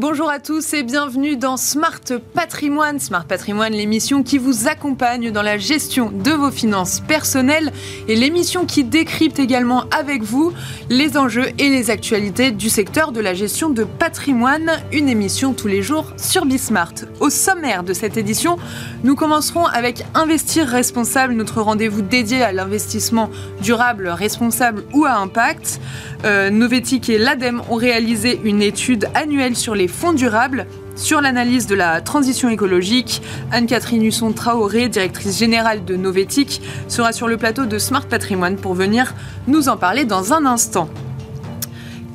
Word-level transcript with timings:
Bonjour 0.00 0.30
à 0.30 0.38
tous 0.38 0.72
et 0.72 0.82
bienvenue 0.82 1.36
dans 1.36 1.58
Smart 1.58 2.00
Patrimoine. 2.32 2.98
Smart 2.98 3.26
Patrimoine, 3.26 3.74
l'émission 3.74 4.22
qui 4.22 4.38
vous 4.38 4.66
accompagne 4.66 5.30
dans 5.30 5.42
la 5.42 5.58
gestion 5.58 6.10
de 6.10 6.30
vos 6.30 6.50
finances 6.50 7.00
personnelles 7.00 7.70
et 8.08 8.16
l'émission 8.16 8.64
qui 8.64 8.82
décrypte 8.82 9.38
également 9.38 9.84
avec 9.90 10.22
vous 10.22 10.54
les 10.88 11.18
enjeux 11.18 11.48
et 11.58 11.68
les 11.68 11.90
actualités 11.90 12.50
du 12.50 12.70
secteur 12.70 13.12
de 13.12 13.20
la 13.20 13.34
gestion 13.34 13.68
de 13.68 13.84
patrimoine. 13.84 14.70
Une 14.90 15.10
émission 15.10 15.52
tous 15.52 15.68
les 15.68 15.82
jours 15.82 16.06
sur 16.16 16.46
Bismart. 16.46 16.94
Au 17.20 17.28
sommaire 17.28 17.82
de 17.82 17.92
cette 17.92 18.16
édition, 18.16 18.56
nous 19.04 19.16
commencerons 19.16 19.66
avec 19.66 20.06
Investir 20.14 20.66
responsable, 20.66 21.34
notre 21.34 21.60
rendez-vous 21.60 22.00
dédié 22.00 22.42
à 22.42 22.52
l'investissement 22.52 23.28
durable, 23.60 24.08
responsable 24.08 24.82
ou 24.94 25.04
à 25.04 25.16
impact. 25.16 25.78
Euh, 26.24 26.48
Novetic 26.48 27.10
et 27.10 27.18
l'ADEME 27.18 27.62
ont 27.68 27.76
réalisé 27.76 28.40
une 28.44 28.62
étude 28.62 29.08
annuelle 29.14 29.56
sur 29.56 29.74
les 29.74 29.89
fonds 29.90 30.12
durables. 30.12 30.66
Sur 30.96 31.20
l'analyse 31.20 31.66
de 31.66 31.74
la 31.74 32.00
transition 32.00 32.48
écologique, 32.48 33.22
Anne-Catherine 33.52 34.02
Husson-Traoré, 34.02 34.88
directrice 34.88 35.38
générale 35.38 35.84
de 35.84 35.96
Novetic, 35.96 36.62
sera 36.88 37.12
sur 37.12 37.28
le 37.28 37.36
plateau 37.36 37.66
de 37.66 37.78
Smart 37.78 38.06
Patrimoine 38.06 38.56
pour 38.56 38.74
venir 38.74 39.14
nous 39.46 39.68
en 39.68 39.76
parler 39.76 40.04
dans 40.04 40.32
un 40.32 40.46
instant. 40.46 40.88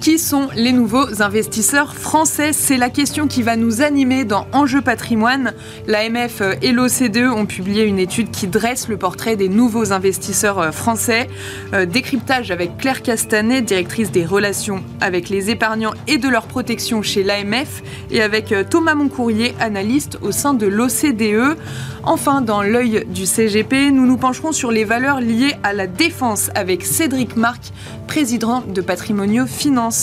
Qui 0.05 0.19
sont 0.19 0.49
les 0.55 0.71
nouveaux 0.71 1.23
investisseurs 1.23 1.95
français 1.95 2.53
C'est 2.53 2.77
la 2.77 2.91
question 2.91 3.25
qui 3.25 3.41
va 3.41 3.55
nous 3.55 3.81
animer 3.81 4.23
dans 4.23 4.45
Enjeu 4.51 4.83
patrimoine. 4.83 5.55
L'AMF 5.87 6.43
et 6.61 6.71
l'OCDE 6.73 7.33
ont 7.35 7.47
publié 7.47 7.85
une 7.85 7.97
étude 7.97 8.29
qui 8.29 8.45
dresse 8.45 8.87
le 8.87 8.97
portrait 8.97 9.35
des 9.35 9.49
nouveaux 9.49 9.93
investisseurs 9.93 10.71
français. 10.71 11.27
Euh, 11.73 11.87
décryptage 11.87 12.51
avec 12.51 12.77
Claire 12.77 13.01
Castanet, 13.01 13.63
directrice 13.63 14.11
des 14.11 14.27
relations 14.27 14.83
avec 15.01 15.29
les 15.29 15.49
épargnants 15.49 15.95
et 16.05 16.19
de 16.19 16.29
leur 16.29 16.45
protection 16.45 17.01
chez 17.01 17.23
l'AMF, 17.23 17.81
et 18.11 18.21
avec 18.21 18.51
euh, 18.51 18.63
Thomas 18.63 18.93
Moncourrier, 18.93 19.55
analyste 19.59 20.19
au 20.21 20.31
sein 20.31 20.53
de 20.53 20.67
l'OCDE. 20.67 21.57
Enfin, 22.03 22.41
dans 22.41 22.61
l'œil 22.61 23.05
du 23.09 23.25
CGP, 23.25 23.89
nous 23.89 24.05
nous 24.05 24.17
pencherons 24.17 24.51
sur 24.51 24.69
les 24.69 24.83
valeurs 24.83 25.19
liées 25.19 25.55
à 25.63 25.73
la 25.73 25.87
défense 25.87 26.51
avec 26.53 26.85
Cédric 26.85 27.35
Marc, 27.35 27.73
président 28.05 28.61
de 28.61 28.81
Patrimonio 28.81 29.47
Finance. 29.47 29.94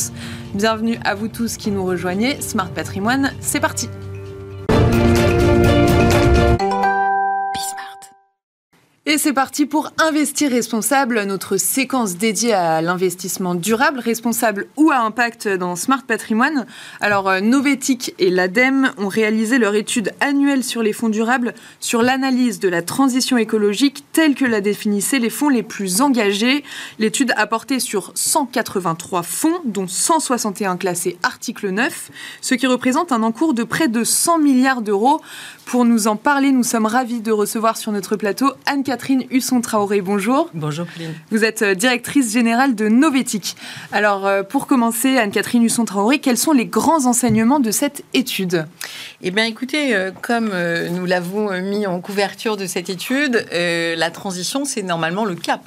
Bienvenue 0.54 0.98
à 1.04 1.14
vous 1.14 1.28
tous 1.28 1.56
qui 1.56 1.70
nous 1.70 1.84
rejoignez. 1.84 2.40
Smart 2.40 2.70
Patrimoine, 2.70 3.32
c'est 3.40 3.60
parti. 3.60 3.88
Et 9.05 9.19
c'est 9.19 9.33
parti 9.33 9.67
pour 9.67 9.91
Investir 9.98 10.53
responsable, 10.53 11.20
notre 11.25 11.56
séquence 11.56 12.17
dédiée 12.17 12.53
à 12.53 12.81
l'investissement 12.83 13.56
durable, 13.56 13.98
responsable 13.98 14.69
ou 14.77 14.92
à 14.92 14.98
impact 14.98 15.48
dans 15.48 15.75
Smart 15.75 16.05
Patrimoine. 16.06 16.67
Alors, 17.00 17.28
euh, 17.28 17.41
Novetic 17.41 18.14
et 18.20 18.30
l'ADEME 18.30 18.92
ont 18.98 19.08
réalisé 19.08 19.58
leur 19.58 19.75
étude 19.75 20.12
annuelle 20.20 20.62
sur 20.62 20.84
les 20.84 20.92
fonds 20.92 21.08
durables 21.08 21.53
sur 21.80 22.00
l'analyse 22.00 22.61
de 22.61 22.69
la 22.69 22.80
transition 22.80 23.36
écologique 23.36 24.05
telle 24.12 24.36
que 24.36 24.45
la 24.45 24.61
définissaient 24.61 25.19
les 25.19 25.30
fonds 25.30 25.48
les 25.48 25.64
plus 25.64 26.00
engagés. 26.00 26.62
L'étude 27.00 27.33
a 27.36 27.48
porté 27.48 27.80
sur 27.80 28.12
183 28.14 29.25
fonds, 29.25 29.61
dont 29.64 29.89
161 29.89 30.77
classés 30.77 31.19
article 31.25 31.70
9, 31.70 32.12
ce 32.41 32.55
qui 32.55 32.69
représente 32.69 33.11
un 33.11 33.25
encours 33.25 33.53
de 33.53 33.64
près 33.64 33.89
de 33.89 34.05
100 34.05 34.39
milliards 34.39 34.80
d'euros. 34.80 35.20
Pour 35.64 35.84
nous 35.84 36.06
en 36.06 36.14
parler, 36.14 36.53
nous 36.53 36.62
sommes 36.62 36.86
ravis 36.86 37.20
de 37.20 37.33
recevoir 37.33 37.77
sur 37.77 37.91
notre 37.91 38.14
plateau 38.14 38.53
Anne-Catherine 38.92 39.24
Husson-Traoré. 39.30 40.02
Bonjour. 40.02 40.50
Bonjour 40.52 40.84
Pauline. 40.84 41.14
Vous 41.30 41.44
êtes 41.44 41.62
euh, 41.62 41.74
directrice 41.74 42.30
générale 42.30 42.74
de 42.74 42.88
Novetic. 42.88 43.56
Alors, 43.90 44.26
euh, 44.26 44.42
pour 44.42 44.66
commencer, 44.66 45.16
Anne-Catherine 45.16 45.62
Husson-Traoré, 45.62 46.18
quels 46.18 46.36
sont 46.36 46.52
les 46.52 46.66
grands 46.66 47.06
enseignements 47.06 47.58
de 47.58 47.70
cette 47.70 48.05
étude? 48.12 48.67
Eh 49.22 49.30
bien, 49.30 49.46
écoutez, 49.46 49.96
euh, 49.96 50.11
comme 50.20 50.52
nous 50.90 51.06
l'avons 51.06 51.58
mis 51.62 51.86
en 51.86 52.02
couverture 52.02 52.58
de 52.58 52.67
cette 52.67 52.90
étude, 52.90 53.46
la 53.50 54.11
transition, 54.11 54.67
c'est 54.67 54.83
normalement 54.83 55.24
le 55.24 55.36
cap 55.36 55.62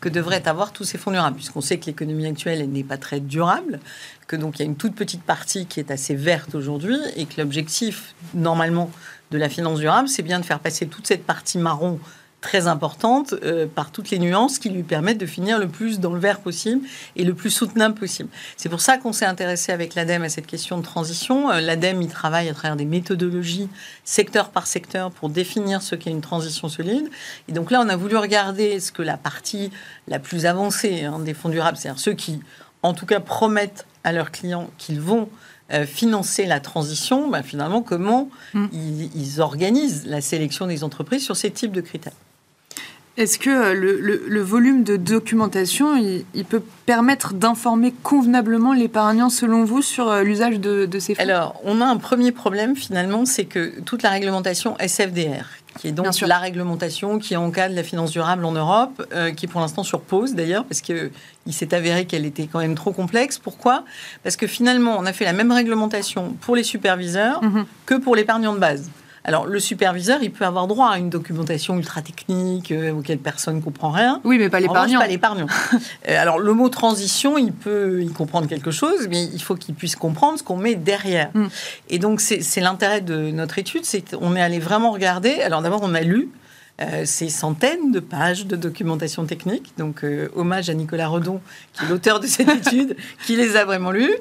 que 0.00 0.08
devraient 0.08 0.48
avoir 0.48 0.72
tous 0.72 0.84
ces 0.84 0.96
fonds 0.96 1.10
durables, 1.10 1.36
puisqu'on 1.36 1.60
sait 1.60 1.76
que 1.76 1.84
l'économie 1.84 2.26
actuelle 2.26 2.66
n'est 2.70 2.82
pas 2.82 2.96
très 2.96 3.20
durable, 3.20 3.78
que 4.26 4.36
donc 4.36 4.58
il 4.58 4.60
y 4.60 4.62
a 4.62 4.64
une 4.64 4.76
toute 4.76 4.94
petite 4.94 5.22
partie 5.22 5.66
qui 5.66 5.80
est 5.80 5.90
assez 5.90 6.14
verte 6.14 6.54
aujourd'hui, 6.54 6.96
et 7.16 7.26
que 7.26 7.38
l'objectif, 7.42 8.14
normalement, 8.32 8.90
de 9.32 9.36
la 9.36 9.50
finance 9.50 9.80
durable, 9.80 10.08
c'est 10.08 10.22
bien 10.22 10.40
de 10.40 10.46
faire 10.46 10.60
passer 10.60 10.86
toute 10.86 11.06
cette 11.06 11.24
partie 11.24 11.58
marron 11.58 12.00
très 12.40 12.66
importante 12.66 13.34
euh, 13.44 13.66
par 13.66 13.90
toutes 13.90 14.10
les 14.10 14.18
nuances 14.18 14.58
qui 14.58 14.70
lui 14.70 14.82
permettent 14.82 15.18
de 15.18 15.26
finir 15.26 15.58
le 15.58 15.68
plus 15.68 16.00
dans 16.00 16.12
le 16.12 16.20
vert 16.20 16.40
possible 16.40 16.86
et 17.16 17.24
le 17.24 17.34
plus 17.34 17.50
soutenable 17.50 17.94
possible. 17.94 18.30
C'est 18.56 18.68
pour 18.68 18.80
ça 18.80 18.96
qu'on 18.96 19.12
s'est 19.12 19.26
intéressé 19.26 19.72
avec 19.72 19.94
l'ADEME 19.94 20.22
à 20.22 20.28
cette 20.28 20.46
question 20.46 20.78
de 20.78 20.82
transition. 20.82 21.50
Euh, 21.50 21.60
L'ADEME, 21.60 22.02
il 22.02 22.08
travaille 22.08 22.48
à 22.48 22.54
travers 22.54 22.76
des 22.76 22.84
méthodologies 22.84 23.68
secteur 24.04 24.50
par 24.50 24.66
secteur 24.66 25.10
pour 25.10 25.28
définir 25.28 25.82
ce 25.82 25.94
qu'est 25.94 26.10
une 26.10 26.22
transition 26.22 26.68
solide. 26.68 27.10
Et 27.48 27.52
donc 27.52 27.70
là, 27.70 27.82
on 27.84 27.88
a 27.88 27.96
voulu 27.96 28.16
regarder 28.16 28.80
ce 28.80 28.90
que 28.92 29.02
la 29.02 29.16
partie 29.16 29.70
la 30.08 30.18
plus 30.18 30.46
avancée 30.46 31.04
hein, 31.04 31.18
des 31.18 31.34
fonds 31.34 31.50
durables, 31.50 31.76
c'est-à-dire 31.76 32.00
ceux 32.00 32.14
qui, 32.14 32.40
en 32.82 32.94
tout 32.94 33.06
cas, 33.06 33.20
promettent 33.20 33.86
à 34.04 34.12
leurs 34.12 34.30
clients 34.30 34.70
qu'ils 34.78 35.00
vont 35.00 35.28
euh, 35.72 35.86
financer 35.86 36.46
la 36.46 36.58
transition, 36.58 37.28
bah, 37.28 37.42
finalement, 37.44 37.80
comment 37.80 38.28
mm. 38.54 38.66
ils, 38.72 39.40
organisent 39.40 40.04
la 40.06 40.20
sélection 40.20 40.66
des 40.66 40.82
entreprises 40.82 41.22
sur 41.22 41.36
ces 41.36 41.50
types 41.50 41.72
de 41.72 41.80
critères. 41.80 42.12
Est-ce 43.20 43.38
que 43.38 43.50
euh, 43.50 43.74
le, 43.74 44.40
volume 44.40 44.82
de 44.82 44.96
documentation, 44.96 45.94
il, 45.94 46.44
peut 46.46 46.62
permettre 46.86 47.34
d'informer 47.34 47.92
convenablement 48.02 48.72
l'épargnant, 48.72 49.28
selon 49.28 49.62
vous, 49.62 49.82
sur 49.82 50.08
euh, 50.08 50.22
l'usage 50.22 50.58
de, 50.58 50.86
de, 50.86 50.98
ces 50.98 51.14
fonds? 51.14 51.22
Alors, 51.22 51.60
on 51.62 51.82
a 51.82 51.84
un 51.84 51.98
premier 51.98 52.32
problème, 52.32 52.74
finalement, 52.74 53.26
c'est 53.26 53.44
que 53.44 53.78
toute 53.82 54.02
la 54.02 54.08
réglementation 54.08 54.74
SFDR, 54.78 55.44
qui 55.78 55.88
est 55.88 55.92
donc 55.92 56.18
la 56.22 56.38
réglementation 56.38 57.18
qui 57.18 57.36
encadre 57.36 57.74
la 57.74 57.82
finance 57.82 58.10
durable 58.10 58.42
en 58.46 58.52
Europe, 58.52 59.06
euh, 59.12 59.32
qui 59.32 59.46
pour 59.46 59.60
l'instant 59.60 59.82
sur 59.82 60.00
pause 60.00 60.34
d'ailleurs, 60.34 60.64
parce 60.64 60.80
qu'il 60.80 61.10
s'est 61.50 61.74
avéré 61.74 62.06
qu'elle 62.06 62.24
était 62.24 62.48
quand 62.50 62.60
même 62.60 62.74
trop 62.74 62.92
complexe. 62.92 63.38
Pourquoi? 63.38 63.84
Parce 64.22 64.36
que 64.36 64.46
finalement, 64.46 64.96
on 64.98 65.04
a 65.04 65.12
fait 65.12 65.26
la 65.26 65.34
même 65.34 65.52
réglementation 65.52 66.36
pour 66.40 66.56
les 66.56 66.64
superviseurs 66.64 67.44
mhm. 67.44 67.66
que 67.84 67.96
pour 67.96 68.16
l'épargnant 68.16 68.54
de 68.54 68.58
base. 68.58 68.90
Alors, 69.24 69.46
le 69.46 69.60
superviseur, 69.60 70.20
il 70.22 70.32
peut 70.32 70.44
avoir 70.44 70.66
droit 70.66 70.88
à 70.88 70.98
une 70.98 71.10
documentation 71.10 71.76
ultra 71.76 72.00
technique 72.00 72.72
euh, 72.72 72.92
auquel 72.92 73.18
personne 73.18 73.56
ne 73.56 73.60
comprend 73.60 73.90
rien. 73.90 74.20
Oui, 74.24 74.38
mais 74.38 74.48
pas 74.48 74.60
l'épargnant. 74.60 74.98
Pas 74.98 75.06
l'épargnant. 75.06 75.46
Euh, 76.08 76.20
alors, 76.20 76.38
le 76.38 76.52
mot 76.54 76.68
transition, 76.68 77.36
il 77.36 77.52
peut 77.52 78.02
y 78.02 78.10
comprendre 78.10 78.48
quelque 78.48 78.70
chose, 78.70 79.06
mais 79.08 79.24
il 79.24 79.42
faut 79.42 79.54
qu'il 79.54 79.74
puisse 79.74 79.96
comprendre 79.96 80.38
ce 80.38 80.42
qu'on 80.42 80.56
met 80.56 80.74
derrière. 80.74 81.30
Mm. 81.34 81.46
Et 81.90 81.98
donc, 81.98 82.20
c'est 82.20 82.60
l'intérêt 82.60 83.00
de 83.00 83.30
notre 83.30 83.58
étude, 83.58 83.84
c'est 83.84 84.00
qu'on 84.00 84.34
est 84.34 84.40
allé 84.40 84.58
vraiment 84.58 84.92
regarder. 84.92 85.40
Alors, 85.42 85.62
d'abord, 85.62 85.80
on 85.82 85.94
a 85.94 86.00
lu 86.00 86.30
euh, 86.80 87.04
ces 87.04 87.28
centaines 87.28 87.92
de 87.92 88.00
pages 88.00 88.46
de 88.46 88.56
documentation 88.56 89.26
technique. 89.26 89.72
Donc, 89.76 90.02
euh, 90.02 90.28
hommage 90.34 90.70
à 90.70 90.74
Nicolas 90.74 91.08
Redon, 91.08 91.40
qui 91.74 91.84
est 91.84 91.88
l'auteur 91.88 92.20
de 92.20 92.26
cette 92.26 92.48
étude, 92.66 92.96
qui 93.26 93.36
les 93.36 93.56
a 93.56 93.64
vraiment 93.64 93.90
lus. 93.90 94.14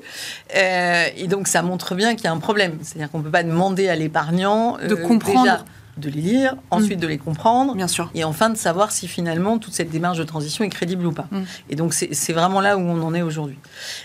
Euh, 0.56 1.06
et 1.16 1.28
donc, 1.28 1.48
ça 1.48 1.62
montre 1.62 1.96
bien 1.96 2.16
qu'il 2.16 2.26
y 2.26 2.28
a 2.28 2.34
un 2.34 2.40
problème. 2.40 2.78
C'est-à-dire 2.82 3.10
qu'on 3.10 3.20
ne 3.20 3.24
peut 3.24 3.32
pas 3.32 3.44
demander 3.44 3.88
à 3.88 3.96
l'épargnant 3.96 4.78
de 4.78 4.96
comprendre 4.96 5.64
de 6.00 6.10
les 6.10 6.22
lire, 6.22 6.56
ensuite 6.72 6.98
mm. 6.98 7.02
de 7.02 7.08
les 7.08 7.18
comprendre, 7.18 7.76
Bien 7.76 7.88
sûr. 7.88 8.10
et 8.16 8.24
enfin 8.24 8.50
de 8.50 8.58
savoir 8.58 8.92
si 8.92 9.08
finalement 9.08 9.58
toute 9.58 9.74
cette 9.74 9.90
démarche 9.90 10.18
de 10.18 10.24
transition 10.24 10.64
est 10.64 10.70
crédible 10.70 11.06
ou 11.06 11.12
pas. 11.12 11.28
Mm. 11.32 11.42
Et 11.70 11.76
donc 11.76 11.94
c'est 11.94 12.34
vraiment 12.34 12.62
là 12.62 12.78
où 12.78 12.82
on 12.82 13.02
en 13.02 13.14
est 13.14 13.22
aujourd'hui. 13.22 13.58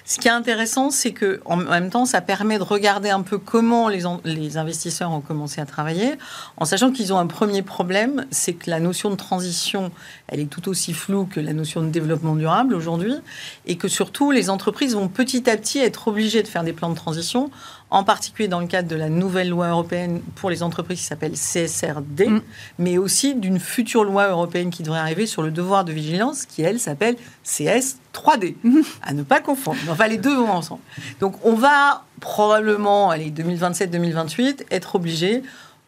Ce 0.05 0.19
qui 0.19 0.29
est 0.29 0.33
intéressant, 0.33 0.91
c'est 0.91 1.13
que 1.13 1.41
en 1.45 1.57
même 1.57 1.91
temps, 1.91 2.05
ça 2.05 2.21
permet 2.21 2.59
de 2.59 2.63
regarder 2.63 3.11
un 3.11 3.23
peu 3.23 3.39
comment 3.39 3.89
les, 3.89 4.03
les 4.25 4.57
investisseurs 4.57 5.11
ont 5.11 5.21
commencé 5.21 5.61
à 5.61 5.67
travailler, 5.67 6.15
en 6.57 6.65
sachant 6.65 6.91
qu'ils 6.91 7.13
ont 7.13 7.19
un 7.19 7.27
premier 7.27 7.63
problème, 7.63 8.27
c'est 8.31 8.55
que 8.55 8.71
la 8.71 8.81
notion 8.81 9.11
de 9.11 9.17
transition, 9.17 9.91
elle 10.29 10.41
est 10.41 10.51
tout 10.51 10.69
aussi 10.69 10.93
floue 10.93 11.27
que 11.27 11.41
la 11.41 11.53
notion 11.53 11.83
de 11.83 11.89
développement 11.89 12.37
durable 12.37 12.75
aujourd'hui, 12.75 13.15
et 13.67 13.77
que 13.77 13.89
surtout 13.89 14.31
les 14.31 14.51
entreprises 14.51 14.95
vont 14.95 15.09
petit 15.09 15.49
à 15.49 15.57
petit 15.57 15.79
être 15.79 16.09
obligées 16.09 16.43
de 16.43 16.49
faire 16.49 16.65
des 16.65 16.73
plans 16.73 16.91
de 16.91 16.97
transition 16.97 17.51
en 17.95 18.03
particulier 18.03 18.49
dans 18.49 18.59
le 18.59 18.67
cadre 18.67 18.89
de 18.89 18.97
la 18.97 19.09
nouvelle 19.09 19.49
loi 19.49 19.69
européenne 19.69 20.21
pour 20.35 20.51
les 20.51 20.65
entreprises 20.65 20.99
qui 20.99 21.05
s'appelle 21.05 21.35
CSRD, 21.35 22.27
mm. 22.27 22.41
mais 22.79 22.99
aussi 22.99 23.37
d'une 23.37 23.61
future 23.61 24.03
loi 24.03 24.27
européenne 24.27 24.71
qui 24.71 24.83
devrait 24.83 24.99
arriver 24.99 25.27
sur 25.27 25.43
le 25.43 25.53
devoir 25.53 25.85
de 25.85 25.93
vigilance 25.93 26.45
qui, 26.45 26.63
elle, 26.63 26.81
s'appelle 26.81 27.15
CS 27.45 27.99
3D, 28.13 28.57
mm. 28.65 28.81
à 29.01 29.13
ne 29.13 29.23
pas 29.23 29.41
confondre. 29.41 29.79
Enfin, 29.89 30.09
les 30.09 30.19
deux 30.19 30.35
vont 30.35 30.51
ensemble. 30.51 30.81
Donc, 31.21 31.37
on 31.45 31.55
va 31.55 32.03
probablement, 32.21 33.11
allez, 33.11 33.31
2027-2028, 33.31 34.65
être 34.73 34.97
obligé 34.97 35.45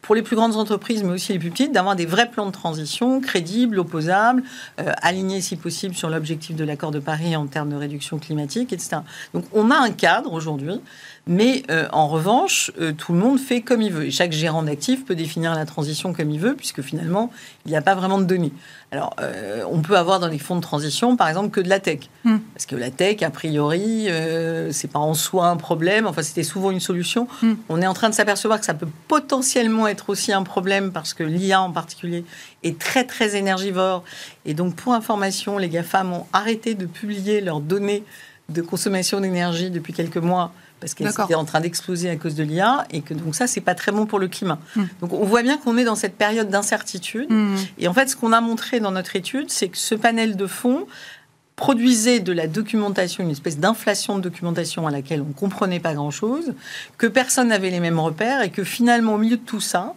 pour 0.07 0.15
les 0.15 0.23
plus 0.23 0.37
grandes 0.37 0.55
entreprises, 0.55 1.03
mais 1.03 1.13
aussi 1.13 1.33
les 1.33 1.41
plus 1.41 1.51
petites, 1.51 1.73
d'avoir 1.73 1.97
des 1.97 2.07
vrais 2.07 2.31
plans 2.31 2.47
de 2.47 2.53
transition 2.53 3.21
crédibles, 3.21 3.81
opposables, 3.81 4.45
euh, 4.81 4.93
alignés 5.03 5.41
si 5.41 5.57
possible 5.57 5.97
sur 5.97 6.09
l'objectif 6.09 6.55
de 6.55 6.63
l'accord 6.63 6.93
de 6.93 7.01
Paris 7.01 7.35
en 7.35 7.47
termes 7.47 7.71
de 7.71 7.77
réduction 7.77 8.19
climatique, 8.19 8.73
etc. 8.73 8.99
Donc 9.35 9.45
on 9.53 9.73
a 9.73 9.77
un 9.77 9.91
cadre 9.91 10.33
aujourd'hui, 10.33 10.81
mais 11.27 11.65
euh, 11.73 11.89
en 11.93 12.07
revanche, 12.07 12.71
euh, 12.81 12.93
tout 12.93 13.13
le 13.13 13.19
monde 13.19 13.41
fait 13.41 13.63
comme 13.63 13.83
il 13.83 13.93
veut. 13.93 14.11
Chaque 14.11 14.31
gérant 14.31 14.63
d'actifs 14.63 15.05
peut 15.05 15.17
définir 15.17 15.57
la 15.57 15.67
transition 15.67 16.13
comme 16.13 16.31
il 16.31 16.39
veut, 16.39 16.55
puisque 16.55 16.83
finalement, 16.83 17.33
il 17.65 17.71
n'y 17.71 17.77
a 17.77 17.83
pas 17.83 17.97
vraiment 17.97 18.19
de 18.19 18.25
données. 18.25 18.53
Alors, 18.97 19.15
euh, 19.21 19.63
on 19.71 19.83
peut 19.83 19.99
avoir 19.99 20.21
dans 20.21 20.29
les 20.29 20.39
fonds 20.39 20.57
de 20.57 20.63
transition, 20.63 21.17
par 21.17 21.29
exemple, 21.29 21.51
que 21.51 21.61
de 21.61 21.69
la 21.69 21.81
tech. 21.81 22.09
Mm. 22.25 22.37
Parce 22.55 22.65
que 22.65 22.77
la 22.77 22.91
tech, 22.91 23.23
a 23.23 23.29
priori, 23.29 24.07
euh, 24.09 24.73
c'est 24.73 24.91
pas 24.91 24.99
en 24.99 25.13
soi 25.13 25.49
un 25.49 25.59
problème. 25.59 26.07
Enfin, 26.07 26.23
c'était 26.23 26.43
souvent 26.43 26.71
une 26.71 26.81
solution. 26.81 27.29
Mm. 27.43 27.53
On 27.69 27.83
est 27.83 27.87
en 27.87 27.93
train 27.93 28.09
de 28.09 28.15
s'apercevoir 28.15 28.59
que 28.59 28.65
ça 28.65 28.73
peut 28.73 28.89
potentiellement 29.07 29.87
être 29.87 30.09
aussi 30.09 30.33
un 30.33 30.45
problème 30.45 30.93
parce 30.93 31.13
que 31.13 31.23
l'IA 31.25 31.61
en 31.61 31.73
particulier 31.73 32.25
est 32.63 32.79
très, 32.79 33.05
très 33.05 33.37
énergivore. 33.37 34.03
Et 34.47 34.55
donc, 34.55 34.77
pour 34.77 34.95
information, 34.95 35.59
les 35.59 35.69
GAFAM 35.69 36.15
ont 36.15 36.27
arrêté 36.33 36.75
de 36.75 36.87
publier 36.87 37.43
leurs 37.43 37.61
données 37.61 38.03
de 38.49 38.63
consommation 38.63 39.21
d'énergie 39.21 39.69
depuis 39.69 39.93
quelques 39.93 40.17
mois 40.17 40.55
parce 40.81 40.95
qu'elle 40.95 41.07
D'accord. 41.07 41.25
était 41.27 41.35
en 41.35 41.45
train 41.45 41.61
d'exploser 41.61 42.11
à 42.11 42.17
cause 42.17 42.35
de 42.35 42.43
l'IA 42.43 42.87
et 42.91 43.01
que 43.01 43.15
donc 43.15 43.35
ça 43.35 43.47
c'est 43.47 43.61
pas 43.61 43.75
très 43.75 43.93
bon 43.93 44.07
pour 44.07 44.19
le 44.19 44.29
climat. 44.29 44.59
Mm. 44.77 44.83
Donc 45.01 45.13
on 45.13 45.25
voit 45.25 45.43
bien 45.43 45.57
qu'on 45.59 45.77
est 45.79 45.85
dans 45.85 45.95
cette 45.95 46.17
période 46.17 46.49
d'incertitude 46.51 47.31
Mhm. 47.31 47.57
et 47.79 47.89
en 47.89 47.95
fait 47.95 48.09
ce 48.09 48.17
qu'on 48.17 48.33
a 48.33 48.41
montré 48.41 48.81
dans 48.81 48.91
notre 48.91 49.17
étude 49.17 49.51
c'est 49.51 49.69
que 49.69 49.79
ce 49.79 49.95
panel 49.95 50.37
de 50.37 50.47
fonds 50.47 50.87
produisait 51.57 52.21
de 52.21 52.33
la 52.33 52.47
documentation, 52.47 53.25
une 53.25 53.31
espèce 53.31 53.59
d'inflation 53.59 54.17
de 54.17 54.21
documentation 54.23 54.87
à 54.87 54.91
laquelle 54.91 55.23
on 55.23 55.33
comprenait 55.33 55.81
pas 55.81 55.95
grand-chose, 55.95 56.53
que 56.99 57.07
personne 57.07 57.49
n'avait 57.49 57.71
les 57.71 57.81
mêmes 57.81 57.99
repères 57.99 58.43
et 58.43 58.51
que 58.51 58.63
finalement 58.63 59.15
au 59.15 59.19
milieu 59.19 59.39
de 59.39 59.43
tout 59.43 59.61
ça, 59.61 59.95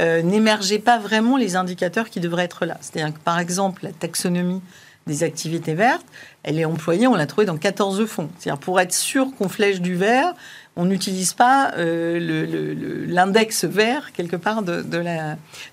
euh, 0.00 0.22
n'émergeaient 0.22 0.78
pas 0.78 0.98
vraiment 0.98 1.36
les 1.36 1.54
indicateurs 1.54 2.08
qui 2.08 2.18
devraient 2.20 2.44
être 2.44 2.64
là. 2.64 2.78
C'est-à-dire 2.80 3.12
que 3.12 3.18
par 3.20 3.38
exemple 3.38 3.84
la 3.84 3.92
taxonomie 3.92 4.62
des 5.06 5.22
activités 5.24 5.74
vertes, 5.74 6.06
elle 6.42 6.58
est 6.58 6.64
employée, 6.64 7.06
on 7.06 7.14
l'a 7.14 7.26
trouvée 7.26 7.46
dans 7.46 7.56
14 7.56 8.04
fonds. 8.06 8.30
C'est-à-dire 8.38 8.60
pour 8.60 8.80
être 8.80 8.92
sûr 8.92 9.28
qu'on 9.36 9.48
flèche 9.48 9.80
du 9.80 9.94
vert, 9.94 10.34
on 10.76 10.86
n'utilise 10.86 11.34
pas 11.34 11.72
euh, 11.76 13.06
l'index 13.06 13.64
vert 13.64 14.12
quelque 14.12 14.36
part 14.36 14.62
de 14.62 14.82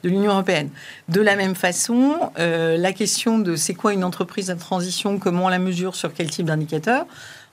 l'Union 0.04 0.32
européenne. 0.32 0.70
De 1.08 1.22
la 1.22 1.36
même 1.36 1.56
façon, 1.56 2.32
euh, 2.38 2.76
la 2.78 2.92
question 2.92 3.40
de 3.40 3.56
c'est 3.56 3.76
quoi 3.76 3.94
une 3.94 4.04
entreprise 4.04 4.50
à 4.50 4.56
transition, 4.56 5.18
comment 5.18 5.46
on 5.46 5.50
la 5.50 5.60
mesure, 5.60 5.96
sur 5.96 6.14
quel 6.14 6.30
type 6.30 6.48
d'indicateur, 6.48 7.06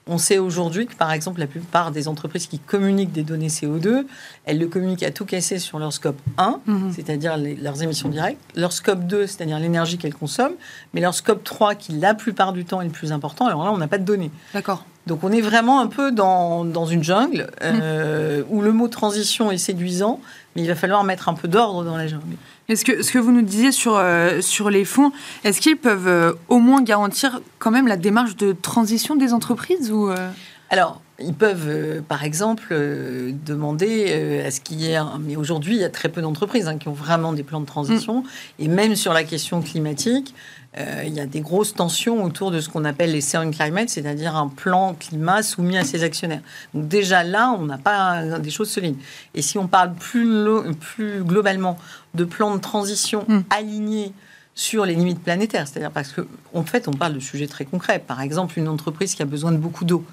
on 0.09 0.19
sait 0.19 0.39
aujourd'hui 0.39 0.87
que, 0.87 0.95
par 0.95 1.11
exemple, 1.13 1.41
la 1.41 1.47
plupart 1.49 1.91
des 1.91 2.07
entreprises 2.07 2.47
qui 2.47 2.59
communiquent 2.61 3.13
des 3.13 3.25
données 3.25 3.49
CO2, 3.49 4.07
elles 4.45 4.59
le 4.59 4.69
communiquent 4.69 5.03
à 5.03 5.11
tout 5.11 5.25
casser 5.25 5.59
sur 5.59 5.79
leur 5.81 5.93
scope 5.93 6.19
1, 6.39 6.61
Mhm. 6.67 6.93
c'est-à-dire 6.95 7.37
leurs 7.37 7.83
émissions 7.83 8.09
directes, 8.09 8.39
leur 8.55 8.73
scope 8.73 9.05
2, 9.07 9.27
c'est-à-dire 9.27 9.59
l'énergie 9.59 9.99
qu'elles 9.99 10.15
consomment, 10.15 10.55
mais 10.95 11.01
leur 11.01 11.15
scope 11.15 11.43
3, 11.43 11.75
qui 11.75 11.93
la 11.93 12.15
plupart 12.15 12.53
du 12.53 12.65
temps 12.65 12.81
est 12.81 12.85
le 12.87 12.91
plus 12.91 13.11
important, 13.13 13.47
alors 13.47 13.65
là, 13.65 13.73
on 13.73 13.79
n'a 13.79 13.89
pas 13.89 13.99
de 13.99 14.05
données. 14.05 14.31
D'accord. 14.55 14.85
Donc 15.09 15.23
on 15.23 15.31
est 15.31 15.41
vraiment 15.41 15.81
un 15.81 15.87
peu 15.87 16.11
dans, 16.11 16.65
dans 16.65 16.87
une 16.87 17.03
jungle 17.05 17.49
euh, 17.63 18.43
où 18.51 18.61
le 18.61 18.73
mot 18.73 18.89
transition 18.89 19.53
est 19.53 19.59
séduisant, 19.59 20.21
mais 20.57 20.63
il 20.63 20.69
va 20.69 20.75
falloir 20.75 21.05
mettre 21.05 21.29
un 21.29 21.35
peu 21.35 21.47
d'ordre 21.49 21.85
dans 21.85 21.97
la 21.97 22.09
jungle. 22.09 22.25
Est-ce 22.69 22.85
que 22.85 23.03
ce 23.03 23.13
que 23.13 23.19
vous 23.19 23.31
nous 23.31 23.43
disiez 23.43 23.71
sur, 23.71 23.97
euh, 23.97 24.41
sur 24.41 24.71
les 24.71 24.85
fonds, 24.85 25.13
est-ce 25.45 25.61
qu'ils 25.61 25.77
peuvent 25.77 26.09
euh, 26.09 26.33
au 26.49 26.59
moins 26.59 26.83
garantir 26.83 27.41
quand 27.59 27.71
même 27.71 27.87
la 27.87 27.97
démarche 27.97 28.37
de 28.37 28.53
transition 28.53 29.15
des 29.15 29.33
entreprises 29.33 29.93
ou 29.93 30.11
euh, 30.11 30.31
Alors, 30.71 31.01
ils 31.19 31.35
peuvent, 31.35 31.69
euh, 31.69 32.01
par 32.07 32.25
exemple, 32.25 32.69
euh, 32.73 33.33
demander 33.45 34.07
euh, 34.09 34.47
à 34.47 34.51
ce 34.51 34.61
qu'il 34.61 34.81
y 34.81 34.91
ait 34.91 34.97
un... 34.97 35.19
Mais 35.21 35.37
aujourd'hui, 35.37 35.75
il 35.75 35.81
y 35.81 35.85
a 35.85 35.89
très 35.89 36.09
peu 36.09 36.21
d'entreprises 36.21 36.69
hein, 36.69 36.77
qui 36.77 36.89
ont 36.89 36.93
vraiment 36.93 37.33
des 37.33 37.43
plans 37.43 37.61
de 37.61 37.67
transition. 37.67 38.25
Et 38.59 38.69
même 38.69 38.97
sur 38.97 39.13
la 39.13 39.25
question 39.25 39.63
climatique, 39.63 40.35
euh, 40.79 41.03
il 41.07 41.15
y 41.15 41.21
a 41.21 41.27
des 41.27 41.41
grosses 41.41 41.73
tensions 41.75 42.23
autour 42.23 42.51
de 42.51 42.61
ce 42.61 42.69
qu'on 42.69 42.85
appelle 42.85 43.13
les 43.13 43.21
sound 43.21 43.55
climate, 43.55 43.89
c'est-à-dire 43.89 44.37
un 44.37 44.49
plan 44.49 44.95
climat 44.95 45.43
soumis 45.43 45.79
à 45.79 45.85
ses 45.85 46.03
actionnaires. 46.03 46.43
Donc 46.75 46.89
déjà 46.89 47.23
là, 47.23 47.55
on 47.59 47.65
n'a 47.65 47.79
pas 47.79 48.39
des 48.39 48.51
choses 48.51 48.71
solides. 48.71 48.97
Et 49.35 49.43
si 49.43 49.57
on 49.59 49.67
parle 49.69 49.95
plus, 49.95 50.25
lo- 50.25 50.65
plus 50.75 51.23
globalement 51.25 51.79
de 52.15 52.25
plans 52.25 52.55
de 52.55 52.61
transition 52.61 53.25
Mm. 53.29 53.41
alignés 53.51 54.13
sur 54.55 54.87
les 54.87 54.95
limites 54.95 55.21
planétaires, 55.23 55.69
c'est-à-dire 55.69 55.91
parce 55.91 56.13
que 56.13 56.27
en 56.55 56.63
fait, 56.65 56.89
on 56.89 56.93
parle 56.93 57.15
de 57.15 57.21
sujets 57.21 57.47
très 57.47 57.65
concrets. 57.67 57.99
Par 57.99 58.21
exemple, 58.23 58.59
une 58.59 58.69
entreprise 58.69 59.15
qui 59.15 59.23
a 59.23 59.27
besoin 59.27 59.53
de 59.53 59.59
beaucoup 59.59 59.85
d'eau. 59.85 60.05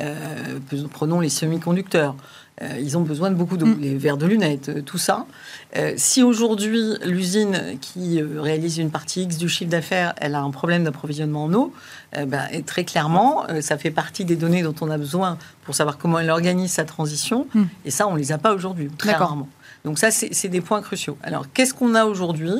Euh, 0.00 0.58
prenons 0.92 1.20
les 1.20 1.28
semi-conducteurs. 1.28 2.14
Euh, 2.62 2.78
ils 2.80 2.96
ont 2.96 3.02
besoin 3.02 3.30
de 3.30 3.34
beaucoup 3.34 3.58
d'eau, 3.58 3.66
Mm. 3.66 3.80
les 3.80 3.96
verres 3.96 4.16
de 4.16 4.24
lunettes, 4.24 4.70
euh, 4.70 4.80
tout 4.80 4.96
ça. 4.96 5.26
Euh, 5.76 5.92
si 5.96 6.22
aujourd'hui 6.22 6.94
l'usine 7.04 7.76
qui 7.82 8.22
réalise 8.22 8.78
une 8.78 8.90
partie 8.90 9.24
X 9.24 9.36
du 9.36 9.48
chiffre 9.48 9.70
d'affaires, 9.70 10.14
elle 10.16 10.34
a 10.34 10.40
un 10.40 10.50
problème 10.50 10.84
d'approvisionnement 10.84 11.44
en 11.44 11.52
eau, 11.52 11.74
ben, 12.26 12.44
et 12.50 12.62
très 12.62 12.84
clairement, 12.84 13.44
euh, 13.50 13.60
ça 13.60 13.76
fait 13.76 13.90
partie 13.90 14.24
des 14.24 14.36
données 14.36 14.62
dont 14.62 14.74
on 14.80 14.90
a 14.90 14.96
besoin 14.96 15.36
pour 15.64 15.74
savoir 15.74 15.98
comment 15.98 16.18
elle 16.18 16.30
organise 16.30 16.70
sa 16.72 16.84
transition. 16.84 17.46
Mm. 17.52 17.62
Et 17.84 17.90
ça, 17.90 18.08
on 18.08 18.14
les 18.14 18.32
a 18.32 18.38
pas 18.38 18.54
aujourd'hui, 18.54 18.88
très 18.96 19.12
rarement. 19.12 19.48
Donc 19.84 19.98
ça, 19.98 20.10
c'est 20.10 20.48
des 20.48 20.62
points 20.62 20.80
cruciaux. 20.80 21.16
Alors, 21.22 21.44
qu'est-ce 21.52 21.74
qu'on 21.74 21.94
a 21.94 22.06
aujourd'hui? 22.06 22.54